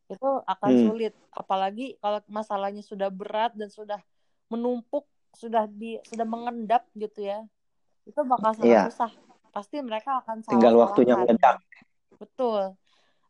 Itu 0.07 0.43
akan 0.47 0.71
Hmm. 0.71 0.83
sulit, 0.95 1.15
apalagi 1.35 1.99
kalau 1.99 2.23
masalahnya 2.31 2.87
sudah 2.87 3.11
berat 3.11 3.51
dan 3.59 3.67
sudah 3.67 3.99
menumpuk, 4.47 5.07
sudah 5.35 5.67
di 5.71 5.97
sudah 6.07 6.27
mengendap 6.27 6.87
gitu 6.95 7.25
ya. 7.25 7.45
Itu 8.05 8.23
bakal 8.27 8.55
sangat 8.57 8.67
Iya. 8.67 8.83
susah. 8.91 9.13
Pasti 9.51 9.83
mereka 9.83 10.23
akan 10.23 10.43
Tinggal 10.47 10.75
waktunya 10.79 11.15
salah-salahan. 11.15 11.37
meledak. 11.39 11.57
Betul. 12.19 12.63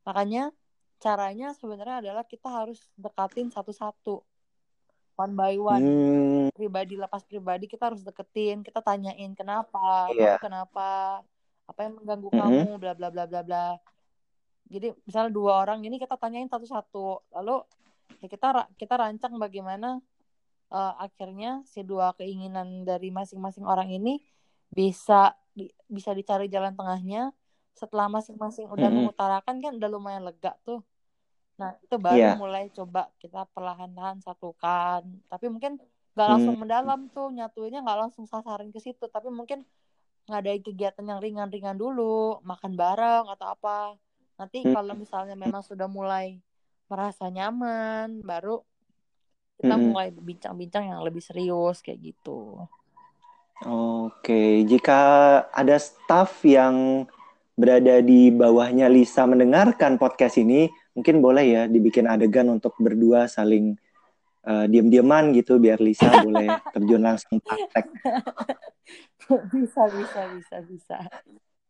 Makanya 0.05 0.53
caranya 1.01 1.57
sebenarnya 1.57 1.97
adalah 2.05 2.25
kita 2.29 2.49
harus 2.49 2.81
dekatin 2.97 3.49
satu-satu. 3.49 4.21
One 5.17 5.35
by 5.37 5.57
one. 5.61 5.85
Hmm, 5.85 6.47
Pribadi 6.57 6.97
lepas 6.97 7.25
pribadi 7.25 7.69
kita 7.69 7.93
harus 7.93 8.01
deketin, 8.05 8.61
kita 8.65 8.81
tanyain 8.81 9.33
kenapa, 9.37 10.09
kamu 10.13 10.37
kenapa, 10.41 11.21
apa 11.69 11.79
yang 11.85 12.01
mengganggu 12.01 12.29
Mm-mm. 12.33 12.41
kamu, 12.41 12.69
bla 12.81 12.93
bla 12.97 13.09
bla 13.13 13.25
bla 13.29 13.41
bla. 13.45 13.67
Jadi 14.71 14.93
misalnya 15.05 15.33
dua 15.33 15.61
orang 15.65 15.85
ini 15.85 15.97
kita 16.01 16.17
tanyain 16.17 16.49
satu-satu. 16.49 17.33
Lalu 17.37 17.65
ya 18.21 18.27
kita 18.29 18.49
kita 18.77 18.95
rancang 18.97 19.37
bagaimana 19.37 20.01
eh, 20.71 20.95
akhirnya 21.05 21.63
si 21.73 21.81
dua 21.87 22.15
keinginan 22.19 22.87
dari 22.87 23.09
masing-masing 23.11 23.67
orang 23.67 23.91
ini 23.91 24.23
bisa 24.71 25.35
di- 25.57 25.73
bisa 25.91 26.11
dicari 26.15 26.47
jalan 26.47 26.75
tengahnya. 26.79 27.35
Setelah 27.75 28.07
masing-masing 28.11 28.67
udah 28.71 28.89
Mm-mm. 28.91 28.97
mengutarakan 29.11 29.57
kan 29.63 29.73
udah 29.79 29.89
lumayan 29.91 30.23
lega 30.29 30.55
tuh. 30.67 30.81
Nah, 31.61 31.77
itu 31.85 31.97
baru 32.01 32.17
Iya. 32.17 32.33
mulai 32.41 32.65
coba 32.73 33.11
kita 33.23 33.45
perlahan-lahan 33.55 34.19
satukan. 34.25 35.03
Tapi 35.29 35.47
mungkin 35.53 35.77
nggak 36.17 36.29
langsung 36.33 36.55
Hmm. 36.57 36.63
mendalam 36.65 37.01
tuh 37.13 37.29
nyatuinnya 37.31 37.81
nggak 37.85 37.99
langsung 38.09 38.25
sasaran 38.31 38.71
ke 38.75 38.81
situ. 38.81 39.05
Tapi 39.11 39.29
mungkin 39.29 39.63
ngadain 40.31 40.63
kegiatan 40.63 41.05
yang 41.05 41.21
ringan-ringan 41.25 41.77
dulu, 41.77 42.39
makan 42.47 42.73
bareng 42.79 43.27
atau 43.29 43.47
apa. 43.55 43.99
Nanti 44.39 44.59
Hmm. 44.65 44.73
kalau 44.75 44.95
misalnya 44.97 45.35
memang 45.35 45.63
sudah 45.67 45.89
mulai 45.91 46.39
merasa 46.91 47.29
nyaman, 47.31 48.23
baru 48.25 48.63
kita 49.61 49.77
Mm-mm. 49.77 49.93
mulai 49.93 50.09
berbincang-bincang 50.09 50.89
yang 50.89 51.05
lebih 51.05 51.21
serius 51.21 51.85
kayak 51.85 52.01
gitu. 52.01 52.65
Oke, 53.61 54.65
jika 54.65 55.01
ada 55.53 55.77
staff 55.77 56.41
yang 56.49 57.05
berada 57.61 58.01
di 58.01 58.33
bawahnya 58.33 58.89
Lisa 58.89 59.29
mendengarkan 59.29 60.01
podcast 60.01 60.41
ini, 60.41 60.73
mungkin 60.97 61.21
boleh 61.21 61.45
ya 61.45 61.63
dibikin 61.69 62.09
adegan 62.09 62.49
untuk 62.49 62.73
berdua 62.81 63.29
saling 63.29 63.77
eh, 64.49 64.65
diam-diaman 64.65 65.37
gitu, 65.37 65.61
biar 65.61 65.77
Lisa 65.77 66.09
boleh 66.25 66.49
terjun 66.73 67.05
langsung 67.05 67.37
praktek. 67.45 67.85
bisa, 69.53 69.83
bisa, 69.93 70.21
bisa, 70.33 70.57
bisa. 70.65 70.99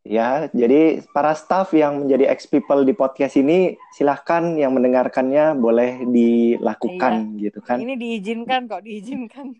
Ya, 0.00 0.48
jadi 0.56 1.04
para 1.12 1.36
staff 1.36 1.76
yang 1.76 2.04
menjadi 2.04 2.32
ex 2.32 2.48
people 2.48 2.88
di 2.88 2.96
podcast 2.96 3.36
ini, 3.36 3.76
silahkan 3.92 4.56
yang 4.56 4.72
mendengarkannya 4.72 5.52
boleh 5.60 6.08
dilakukan 6.08 7.36
gitu 7.36 7.60
kan. 7.60 7.84
Ini 7.84 8.00
diizinkan 8.00 8.64
kok, 8.64 8.80
diizinkan. 8.80 9.52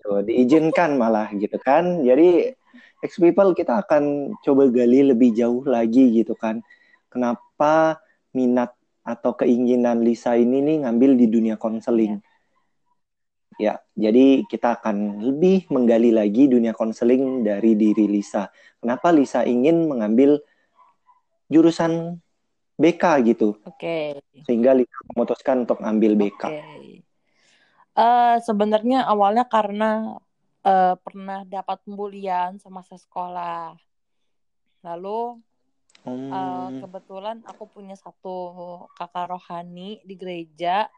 Tuh, 0.00 0.24
diizinkan 0.24 0.96
malah 0.96 1.28
gitu 1.36 1.60
kan. 1.60 2.00
Jadi 2.00 2.56
ex 3.04 3.20
people 3.20 3.52
kita 3.52 3.84
akan 3.84 4.32
coba 4.40 4.72
gali 4.72 5.12
lebih 5.12 5.36
jauh 5.36 5.60
lagi 5.68 6.24
gitu 6.24 6.32
kan. 6.40 6.64
Kenapa 7.12 8.00
minat 8.32 8.72
atau 9.04 9.36
keinginan 9.36 10.00
Lisa 10.00 10.38
ini 10.40 10.64
nih 10.64 10.88
ngambil 10.88 11.20
di 11.20 11.26
dunia 11.28 11.60
konseling. 11.60 12.22
Ya, 13.60 13.80
jadi 13.92 14.46
kita 14.48 14.80
akan 14.80 15.20
lebih 15.20 15.68
menggali 15.68 16.08
lagi 16.08 16.48
dunia 16.48 16.72
konseling 16.72 17.44
dari 17.44 17.76
diri 17.76 18.08
Lisa. 18.08 18.48
Kenapa 18.80 19.12
Lisa 19.12 19.44
ingin 19.44 19.88
mengambil 19.88 20.40
jurusan 21.52 22.16
BK 22.80 23.04
gitu, 23.28 23.60
Oke. 23.68 24.18
sehingga 24.48 24.72
Lisa 24.72 24.98
memutuskan 25.12 25.68
untuk 25.68 25.78
ambil 25.84 26.16
BK. 26.16 26.42
Oke. 26.48 27.04
Eh, 27.92 28.36
sebenarnya 28.40 29.04
awalnya 29.04 29.44
karena 29.44 30.16
eh, 30.64 30.96
pernah 30.96 31.44
dapat 31.44 31.84
pembulian 31.84 32.56
semasa 32.56 32.96
sekolah. 32.96 33.76
Lalu 34.80 35.38
eh, 36.08 36.08
Hmm, 36.08 36.80
kebetulan 36.80 37.44
aku 37.44 37.68
punya 37.68 37.94
satu 38.00 38.36
kakak 38.96 39.36
rohani 39.36 40.00
di 40.08 40.14
gereja. 40.16 40.88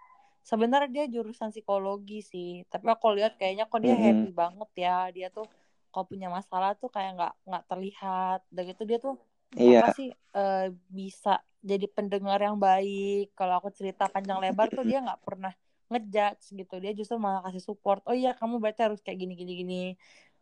Sebenarnya 0.51 0.91
dia 0.95 1.05
jurusan 1.15 1.49
psikologi 1.55 2.21
sih, 2.21 2.49
tapi 2.73 2.87
aku 2.93 3.07
lihat 3.17 3.33
kayaknya 3.41 3.65
kok 3.71 3.81
dia 3.85 3.97
Mm-mm. 3.97 4.05
happy 4.05 4.29
banget 4.41 4.71
ya. 4.85 5.09
Dia 5.17 5.27
tuh 5.33 5.47
kalau 5.93 6.05
punya 6.11 6.29
masalah 6.29 6.71
tuh 6.77 6.91
kayak 6.93 7.11
nggak 7.17 7.33
nggak 7.49 7.65
terlihat. 7.71 8.39
Dan 8.53 8.63
gitu 8.71 8.83
dia 8.85 8.99
tuh 9.01 9.15
iya. 9.57 9.81
apa 9.81 9.87
sih 9.97 10.09
eh, 10.13 10.69
bisa 10.99 11.31
jadi 11.65 11.87
pendengar 11.97 12.39
yang 12.45 12.59
baik. 12.61 13.33
Kalau 13.39 13.55
aku 13.61 13.69
cerita 13.73 14.05
panjang 14.13 14.39
lebar 14.45 14.69
tuh 14.77 14.85
dia 14.85 15.01
nggak 15.01 15.21
pernah 15.25 15.53
ngejudge 15.91 16.45
gitu. 16.61 16.75
Dia 16.83 16.93
justru 16.99 17.17
malah 17.17 17.41
kasih 17.49 17.65
support. 17.65 18.01
Oh 18.09 18.13
iya 18.17 18.37
kamu 18.37 18.61
berarti 18.63 18.81
harus 18.87 19.01
kayak 19.05 19.19
gini 19.23 19.33
gini 19.41 19.53
gini. 19.61 19.77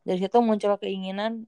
Dari 0.07 0.19
situ 0.23 0.39
muncul 0.43 0.75
keinginan. 0.83 1.47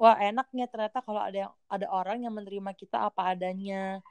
Wah 0.00 0.16
enaknya 0.18 0.66
ternyata 0.66 0.98
kalau 1.06 1.22
ada 1.22 1.38
yang 1.46 1.52
ada 1.70 1.86
orang 1.98 2.18
yang 2.26 2.34
menerima 2.34 2.70
kita 2.74 2.96
apa 3.08 3.20
adanya. 3.38 4.02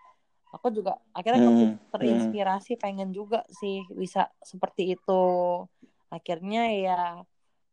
Aku 0.55 0.67
juga 0.77 0.91
akhirnya 1.17 1.41
Hmm, 1.43 1.77
hmm. 1.99 2.35
terinspirasi 2.39 2.71
pengen 2.83 3.09
juga 3.17 3.37
sih 3.59 3.75
bisa 4.01 4.19
seperti 4.51 4.81
itu. 4.95 5.11
Akhirnya 6.15 6.59
ya 6.83 6.91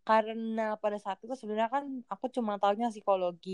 karena 0.08 0.62
pada 0.82 0.98
saat 1.04 1.18
itu 1.24 1.34
sebenarnya 1.40 1.70
kan 1.76 1.84
aku 2.12 2.26
cuma 2.36 2.52
taunya 2.62 2.88
psikologi. 2.94 3.52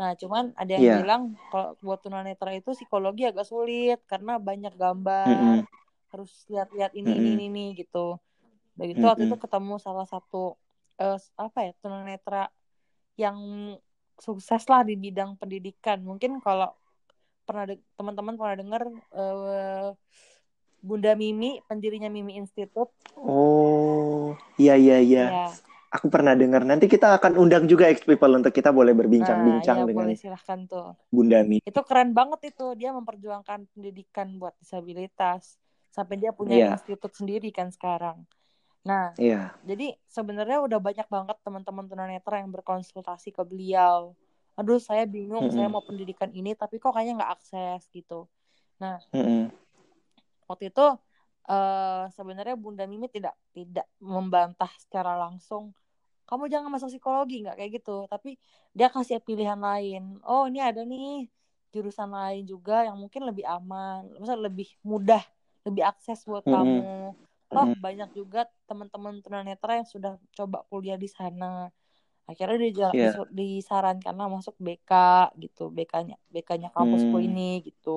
Nah, 0.00 0.10
cuman 0.20 0.44
ada 0.60 0.72
yang 0.78 0.86
Iya. 0.86 0.96
bilang 0.96 1.22
kalau 1.50 1.68
buat 1.84 2.00
tunanetra 2.04 2.50
itu 2.58 2.70
psikologi 2.78 3.22
agak 3.30 3.46
sulit 3.52 3.98
karena 4.10 4.32
banyak 4.48 4.72
gambar, 4.82 5.56
harus 6.12 6.30
lihat-lihat 6.52 6.92
ini 7.00 7.10
ini 7.20 7.28
Mm-mm. 7.28 7.36
ini, 7.36 7.44
ini 7.50 7.62
gitu. 7.80 7.98
Dan 8.78 8.86
itu 8.94 9.04
waktu 9.10 9.24
itu 9.28 9.36
Mm-mm. 9.36 9.42
ketemu 9.44 9.74
salah 9.86 10.06
satu 10.12 10.36
eh, 11.02 11.16
apa 11.44 11.58
ya 11.66 11.72
tunanetra 11.82 12.38
yang 13.22 13.38
sukses 14.26 14.62
lah 14.72 14.82
di 14.88 14.94
bidang 15.04 15.30
pendidikan. 15.40 15.98
Mungkin 16.08 16.32
kalau 16.46 16.68
pernah 17.46 17.64
de- 17.70 17.82
teman-teman 17.94 18.34
pernah 18.34 18.56
dengar 18.58 18.82
eh, 19.14 19.88
Bunda 20.82 21.12
Mimi, 21.14 21.62
pendirinya 21.66 22.10
Mimi 22.10 22.38
Institute. 22.38 22.90
Oh, 23.18 24.34
iya 24.58 24.74
iya 24.74 24.98
iya. 25.00 25.24
Ya. 25.30 25.48
Aku 25.94 26.10
pernah 26.12 26.34
dengar. 26.34 26.66
Nanti 26.66 26.90
kita 26.90 27.16
akan 27.16 27.38
undang 27.38 27.64
juga 27.70 27.88
ex 27.88 28.02
people 28.02 28.34
untuk 28.36 28.52
kita 28.52 28.74
boleh 28.74 28.92
Nah, 28.92 28.98
berbincang-bincang 29.00 29.78
ya 29.82 29.86
dengan 29.86 30.06
boleh 30.10 30.18
silahkan 30.18 30.58
tuh. 30.66 30.92
Bunda 31.08 31.40
Mi. 31.46 31.62
Itu 31.62 31.80
keren 31.86 32.12
banget 32.12 32.52
itu. 32.52 32.74
Dia 32.76 32.90
memperjuangkan 32.92 33.70
pendidikan 33.72 34.36
buat 34.36 34.52
disabilitas. 34.60 35.56
Sampai 35.88 36.20
dia 36.20 36.34
punya 36.36 36.54
Iya. 36.54 36.70
institut 36.76 37.16
sendiri 37.16 37.48
kan 37.54 37.72
sekarang. 37.72 38.28
Nah, 38.84 39.16
Iya. 39.18 39.56
jadi 39.64 39.96
sebenarnya 40.06 40.62
udah 40.62 40.78
banyak 40.78 41.08
banget 41.08 41.36
teman-teman 41.42 41.88
tunanetra 41.88 42.38
yang 42.38 42.52
berkonsultasi 42.52 43.32
ke 43.32 43.42
beliau. 43.42 44.14
Aduh, 44.58 44.78
saya 44.88 45.04
bingung, 45.14 45.46
saya 45.54 45.66
Mm-mm. 45.66 45.72
mau 45.72 45.84
pendidikan 45.88 46.30
ini, 46.38 46.50
tapi 46.60 46.74
kok 46.82 46.92
kayaknya 46.94 47.14
nggak 47.20 47.32
akses 47.36 47.82
gitu. 47.96 48.14
Nah, 48.82 48.96
Mm-mm. 49.14 49.50
waktu 50.48 50.64
itu 50.70 50.82
eh 51.50 52.02
sebenarnya 52.16 52.54
Bunda 52.58 52.84
Mimi 52.90 53.06
tidak 53.06 53.34
tidak 53.54 53.86
membantah 54.02 54.70
secara 54.82 55.14
langsung 55.22 55.70
kamu 56.28 56.44
jangan 56.52 56.70
masuk 56.74 56.90
psikologi 56.92 57.34
nggak 57.42 57.56
kayak 57.58 57.72
gitu 57.78 57.92
tapi 58.12 58.28
dia 58.76 58.88
kasih 58.94 59.18
pilihan 59.22 59.58
lain 59.68 60.02
oh 60.26 60.42
ini 60.50 60.58
ada 60.68 60.82
nih 60.82 61.30
jurusan 61.74 62.10
lain 62.10 62.42
juga 62.52 62.86
yang 62.86 62.96
mungkin 63.02 63.22
lebih 63.30 63.46
aman 63.46 64.06
maksudnya 64.18 64.38
lebih 64.48 64.68
mudah 64.90 65.22
lebih 65.66 65.82
akses 65.90 66.18
buat 66.30 66.44
Mm-mm. 66.46 66.54
kamu 66.54 67.14
toh 67.54 67.68
Mm-mm. 67.68 67.76
banyak 67.84 68.10
juga 68.18 68.38
teman-teman 68.68 69.14
tunanetra 69.24 69.70
yang 69.82 69.88
sudah 69.94 70.12
coba 70.34 70.58
kuliah 70.70 70.98
di 70.98 71.06
sana 71.10 71.70
akhirnya 72.30 72.56
dia 72.62 72.88
Iya. 72.92 73.02
disu- 73.02 73.30
disarankan 73.40 74.14
lah 74.20 74.28
masuk 74.36 74.54
BK 74.66 74.90
gitu 75.42 75.60
BK-nya 75.76 76.14
BK-nya 76.34 76.68
kampusku 76.76 77.16
Hmm. 77.16 77.26
ini 77.26 77.40
gitu 77.66 77.90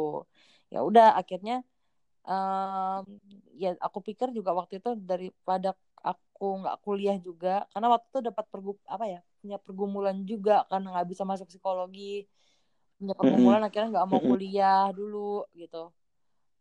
ya 0.73 0.77
udah 0.89 1.05
akhirnya 1.19 1.53
em, 2.29 3.03
ya 3.61 3.69
aku 3.85 3.99
pikir 4.07 4.27
juga 4.37 4.51
waktu 4.59 4.73
itu 4.81 4.89
daripada 5.11 5.69
aku 6.09 6.43
nggak 6.61 6.75
kuliah 6.85 7.17
juga 7.27 7.49
karena 7.71 7.87
waktu 7.93 8.07
itu 8.11 8.19
dapat 8.29 8.45
pergu 8.51 8.71
apa 8.95 9.05
ya 9.13 9.19
punya 9.41 9.57
pergumulan 9.65 10.17
juga 10.31 10.53
karena 10.69 10.85
nggak 10.93 11.07
bisa 11.11 11.23
masuk 11.31 11.47
psikologi 11.51 12.01
punya 12.99 13.13
Mm-mm. 13.23 13.59
pergumulan 13.59 13.61
akhirnya 13.65 13.89
nggak 13.95 14.09
mau 14.11 14.21
Mm-mm. 14.21 14.29
kuliah 14.29 14.91
dulu 14.99 15.17
gitu 15.61 15.77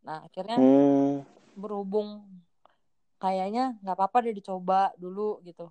nah 0.05 0.17
akhirnya 0.27 0.55
Hmm. 0.55 1.21
berhubung 1.61 2.09
kayaknya 3.21 3.61
nggak 3.81 3.95
apa-apa 3.97 4.17
deh 4.25 4.33
dicoba 4.39 4.79
dulu 5.03 5.27
gitu 5.47 5.63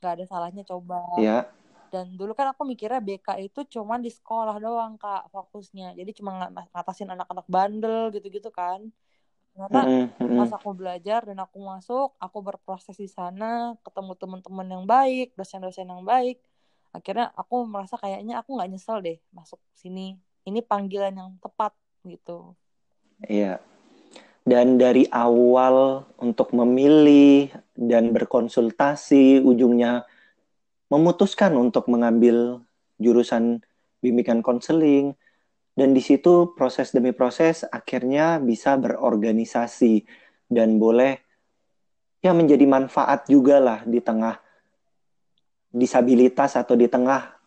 nggak 0.00 0.12
ada 0.16 0.24
salahnya 0.26 0.62
coba 0.64 0.96
Ya. 1.20 1.44
dan 1.92 2.06
dulu 2.18 2.32
kan 2.38 2.46
aku 2.54 2.62
mikirnya 2.64 3.00
BK 3.02 3.28
itu 3.44 3.60
cuma 3.74 3.94
di 4.00 4.08
sekolah 4.08 4.56
doang 4.64 4.94
kak 4.96 5.28
fokusnya 5.34 5.92
jadi 5.98 6.10
cuma 6.18 6.30
ng- 6.48 6.70
ngatasin 6.72 7.08
anak-anak 7.14 7.46
bandel 7.50 8.08
gitu-gitu 8.14 8.48
kan 8.50 8.80
ternyata 9.52 9.78
Mm-mm. 9.84 10.06
Mm-mm. 10.22 10.38
pas 10.40 10.50
aku 10.56 10.70
belajar 10.72 11.20
dan 11.28 11.38
aku 11.44 11.58
masuk 11.60 12.14
aku 12.22 12.38
berproses 12.40 12.96
di 12.96 13.10
sana 13.10 13.74
ketemu 13.84 14.12
teman-teman 14.16 14.66
yang 14.74 14.84
baik 14.88 15.34
dosen-dosen 15.38 15.86
yang 15.90 16.02
baik 16.06 16.40
akhirnya 16.96 17.30
aku 17.36 17.54
merasa 17.66 17.94
kayaknya 18.00 18.40
aku 18.40 18.50
nggak 18.56 18.70
nyesel 18.72 18.98
deh 19.02 19.18
masuk 19.36 19.58
sini 19.74 20.16
ini 20.48 20.58
panggilan 20.64 21.12
yang 21.14 21.30
tepat 21.42 21.74
gitu 22.06 22.56
Iya. 23.28 23.60
Dan 24.40 24.80
dari 24.80 25.04
awal 25.12 26.08
untuk 26.16 26.56
memilih 26.56 27.52
dan 27.76 28.10
berkonsultasi, 28.10 29.44
ujungnya 29.44 30.08
memutuskan 30.90 31.54
untuk 31.54 31.86
mengambil 31.86 32.64
jurusan 32.98 33.62
bimbingan 34.00 34.40
konseling. 34.40 35.14
Dan 35.76 35.94
di 35.94 36.02
situ 36.02 36.52
proses 36.58 36.90
demi 36.90 37.14
proses 37.14 37.62
akhirnya 37.68 38.42
bisa 38.42 38.74
berorganisasi 38.76 40.04
dan 40.50 40.82
boleh 40.82 41.16
ya 42.20 42.36
menjadi 42.36 42.68
manfaat 42.68 43.24
juga 43.30 43.62
lah 43.62 43.80
di 43.86 44.02
tengah 44.02 44.36
disabilitas 45.70 46.58
atau 46.58 46.74
di 46.74 46.90
tengah 46.90 47.38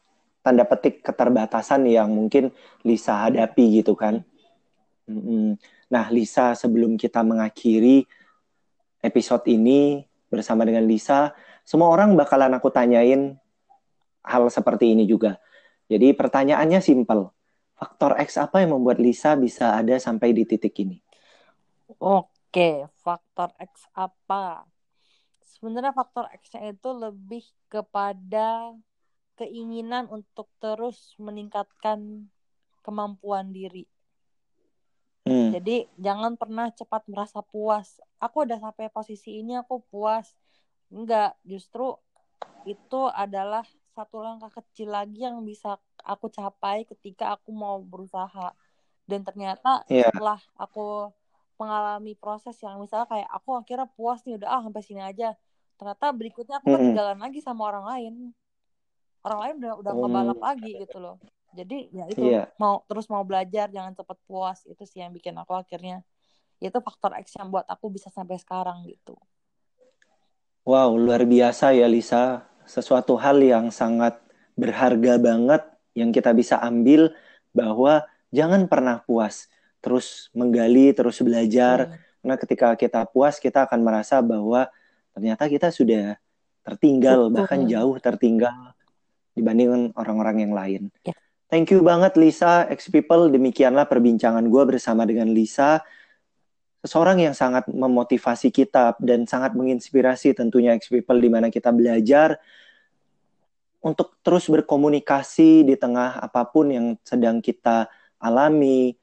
tanda 0.41 0.63
petik 0.63 1.03
keterbatasan 1.03 1.85
yang 1.85 2.09
mungkin 2.09 2.49
Lisa 2.81 3.27
hadapi 3.27 3.83
gitu 3.83 3.93
kan. 3.93 4.23
Mm-mm. 5.07 5.59
Nah, 5.93 6.09
Lisa, 6.09 6.57
sebelum 6.57 6.97
kita 6.97 7.21
mengakhiri 7.21 8.01
episode 9.05 9.45
ini 9.45 10.01
bersama 10.33 10.65
dengan 10.65 10.89
Lisa, 10.89 11.37
semua 11.61 11.93
orang 11.93 12.17
bakalan 12.17 12.49
aku 12.57 12.73
tanyain 12.73 13.37
hal 14.25 14.49
seperti 14.49 14.97
ini 14.97 15.05
juga. 15.05 15.37
Jadi 15.85 16.17
pertanyaannya 16.17 16.81
simpel. 16.81 17.29
Faktor 17.77 18.17
X 18.17 18.41
apa 18.41 18.65
yang 18.65 18.73
membuat 18.73 18.97
Lisa 18.97 19.37
bisa 19.37 19.77
ada 19.77 20.01
sampai 20.01 20.33
di 20.33 20.49
titik 20.49 20.73
ini? 20.81 21.03
oke 21.99 22.69
faktor 23.03 23.53
X 23.59 23.85
apa 23.93 24.65
sebenarnya 25.43 25.93
faktor 25.93 26.29
X-nya 26.39 26.73
itu 26.73 26.89
lebih 26.95 27.43
kepada 27.69 28.73
keinginan 29.37 30.07
untuk 30.09 30.47
terus 30.61 31.17
meningkatkan 31.17 32.29
kemampuan 32.85 33.49
diri 33.49 33.89
Hmm, 35.27 35.53
Jadi 35.53 35.71
jangan 36.05 36.33
pernah 36.41 36.67
cepat 36.79 37.01
merasa 37.11 37.39
puas. 37.51 37.87
Aku 38.23 38.37
udah 38.45 38.59
sampai 38.65 38.87
posisi 38.95 39.29
ini 39.41 39.53
aku 39.61 39.75
puas. 39.91 40.27
Enggak, 40.93 41.35
justru 41.51 41.83
itu 42.73 43.01
adalah 43.23 43.63
satu 43.95 44.17
langkah 44.25 44.51
kecil 44.59 44.89
lagi 44.97 45.19
yang 45.27 45.37
bisa 45.49 45.69
aku 46.13 46.27
capai 46.37 46.77
ketika 46.91 47.25
aku 47.35 47.49
mau 47.63 47.77
berusaha. 47.91 48.55
Dan 49.09 49.21
ternyata 49.27 49.69
Iya. 49.89 50.11
setelah 50.13 50.39
aku 50.63 51.11
mengalami 51.59 52.13
proses 52.23 52.55
yang 52.65 52.75
misalnya 52.83 53.07
kayak 53.13 53.29
aku 53.37 53.49
akhirnya 53.61 53.87
puas 53.97 54.19
nih 54.25 54.35
udah 54.39 54.49
ah 54.55 54.61
sampai 54.65 54.83
sini 54.87 55.01
aja. 55.11 55.27
Ternyata 55.77 56.05
berikutnya 56.19 56.55
aku 56.61 56.67
Mm-mm. 56.67 56.79
ketinggalan 56.79 57.19
lagi 57.23 57.39
sama 57.47 57.61
orang 57.69 57.85
lain. 57.91 58.13
Orang 59.25 59.39
lain 59.43 59.55
udah 59.61 59.73
udah 59.81 59.93
Hmm. 59.93 59.99
ngebalap 59.99 60.39
lagi 60.47 60.69
gitu 60.83 60.97
loh. 61.03 61.15
Jadi 61.53 61.93
ya 61.93 62.05
itu 62.09 62.21
Iya. 62.25 62.49
mau 62.57 62.81
terus 62.89 63.05
mau 63.07 63.21
belajar 63.21 63.69
jangan 63.69 63.93
cepat 63.93 64.17
puas 64.25 64.65
itu 64.65 64.83
sih 64.89 65.05
yang 65.05 65.13
bikin 65.13 65.37
aku 65.37 65.53
akhirnya 65.53 66.01
itu 66.57 66.77
faktor 66.81 67.13
X 67.21 67.37
yang 67.37 67.53
buat 67.53 67.67
aku 67.69 67.93
bisa 67.93 68.09
sampai 68.09 68.39
sekarang 68.41 68.87
gitu. 68.89 69.13
Wow, 70.63 70.95
luar 70.95 71.27
biasa 71.27 71.75
ya 71.75 71.85
Lisa. 71.91 72.47
Sesuatu 72.63 73.19
hal 73.19 73.43
yang 73.43 73.67
sangat 73.67 74.15
berharga 74.55 75.19
banget 75.19 75.61
yang 75.91 76.15
kita 76.15 76.31
bisa 76.31 76.55
ambil 76.63 77.11
bahwa 77.51 78.07
jangan 78.31 78.65
pernah 78.71 79.03
puas. 79.03 79.51
Terus 79.83 80.31
menggali, 80.31 80.95
terus 80.95 81.19
belajar. 81.19 81.91
Hmm. 81.91 81.99
Karena 82.23 82.35
ketika 82.39 82.67
kita 82.79 83.01
puas, 83.11 83.35
kita 83.43 83.67
akan 83.67 83.83
merasa 83.83 84.23
bahwa 84.23 84.71
ternyata 85.11 85.51
kita 85.51 85.67
sudah 85.67 86.15
tertinggal, 86.63 87.27
Betul. 87.27 87.35
bahkan 87.35 87.59
jauh 87.67 87.95
tertinggal 87.99 88.55
dibandingkan 89.35 89.91
orang-orang 89.99 90.47
yang 90.47 90.53
lain. 90.55 90.81
Ya. 91.03 91.11
Thank 91.53 91.69
you 91.69 91.85
banget 91.85 92.17
Lisa, 92.17 92.65
X 92.65 92.89
People. 92.89 93.29
Demikianlah 93.29 93.85
perbincangan 93.85 94.41
gue 94.41 94.63
bersama 94.65 95.05
dengan 95.05 95.29
Lisa. 95.29 95.85
Seseorang 96.81 97.21
yang 97.21 97.37
sangat 97.37 97.69
memotivasi 97.69 98.49
kita 98.49 98.97
dan 98.97 99.29
sangat 99.29 99.53
menginspirasi 99.53 100.33
tentunya 100.33 100.73
X 100.73 100.89
People 100.89 101.21
di 101.21 101.29
mana 101.29 101.53
kita 101.53 101.69
belajar 101.69 102.41
untuk 103.85 104.17
terus 104.25 104.49
berkomunikasi 104.49 105.61
di 105.61 105.77
tengah 105.77 106.25
apa 106.25 106.41
pun 106.49 106.73
yang 106.73 106.97
sedang 107.05 107.37
kita 107.37 107.85
alami, 108.17 108.97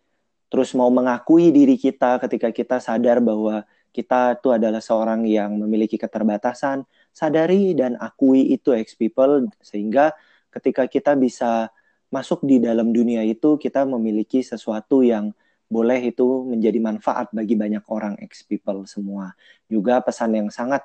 terus 0.50 0.74
mau 0.74 0.90
mengakui 0.90 1.54
diri 1.54 1.78
kita 1.78 2.18
ketika 2.18 2.50
kita 2.50 2.82
sadar 2.82 3.22
bahwa 3.22 3.62
kita 3.94 4.42
itu 4.42 4.50
adalah 4.50 4.82
seorang 4.82 5.22
yang 5.22 5.54
memiliki 5.54 5.94
keterbatasan, 5.94 6.82
sadari 7.14 7.78
dan 7.78 7.94
akui 7.94 8.50
itu 8.50 8.74
X 8.74 8.98
people 8.98 9.46
sehingga 9.62 10.18
ketika 10.50 10.90
kita 10.90 11.14
bisa 11.14 11.70
masuk 12.10 12.42
di 12.42 12.58
dalam 12.58 12.90
dunia 12.90 13.22
itu 13.22 13.56
kita 13.56 13.86
memiliki 13.86 14.42
sesuatu 14.42 15.00
yang 15.06 15.30
boleh 15.70 16.10
itu 16.10 16.26
menjadi 16.50 16.82
manfaat 16.82 17.30
bagi 17.30 17.54
banyak 17.54 17.86
orang 17.86 18.18
X 18.26 18.42
people 18.42 18.82
semua. 18.90 19.38
Juga 19.70 20.02
pesan 20.02 20.34
yang 20.34 20.50
sangat 20.50 20.82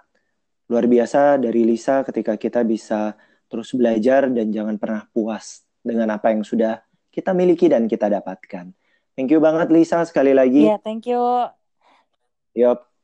luar 0.69 0.85
biasa 0.85 1.41
dari 1.41 1.65
Lisa 1.65 2.05
ketika 2.05 2.37
kita 2.37 2.61
bisa 2.61 3.17
terus 3.49 3.73
belajar 3.73 4.29
dan 4.29 4.53
jangan 4.53 4.77
pernah 4.77 5.09
puas 5.09 5.65
dengan 5.81 6.13
apa 6.13 6.33
yang 6.33 6.45
sudah 6.45 6.81
kita 7.09 7.33
miliki 7.33 7.65
dan 7.65 7.89
kita 7.89 8.09
dapatkan. 8.09 8.69
Thank 9.17 9.33
you 9.33 9.41
banget 9.41 9.73
Lisa 9.73 10.05
sekali 10.05 10.37
lagi. 10.37 10.69
Iya, 10.69 10.77
thank 10.81 11.09
you. 11.09 11.21
Yup. 12.53 12.94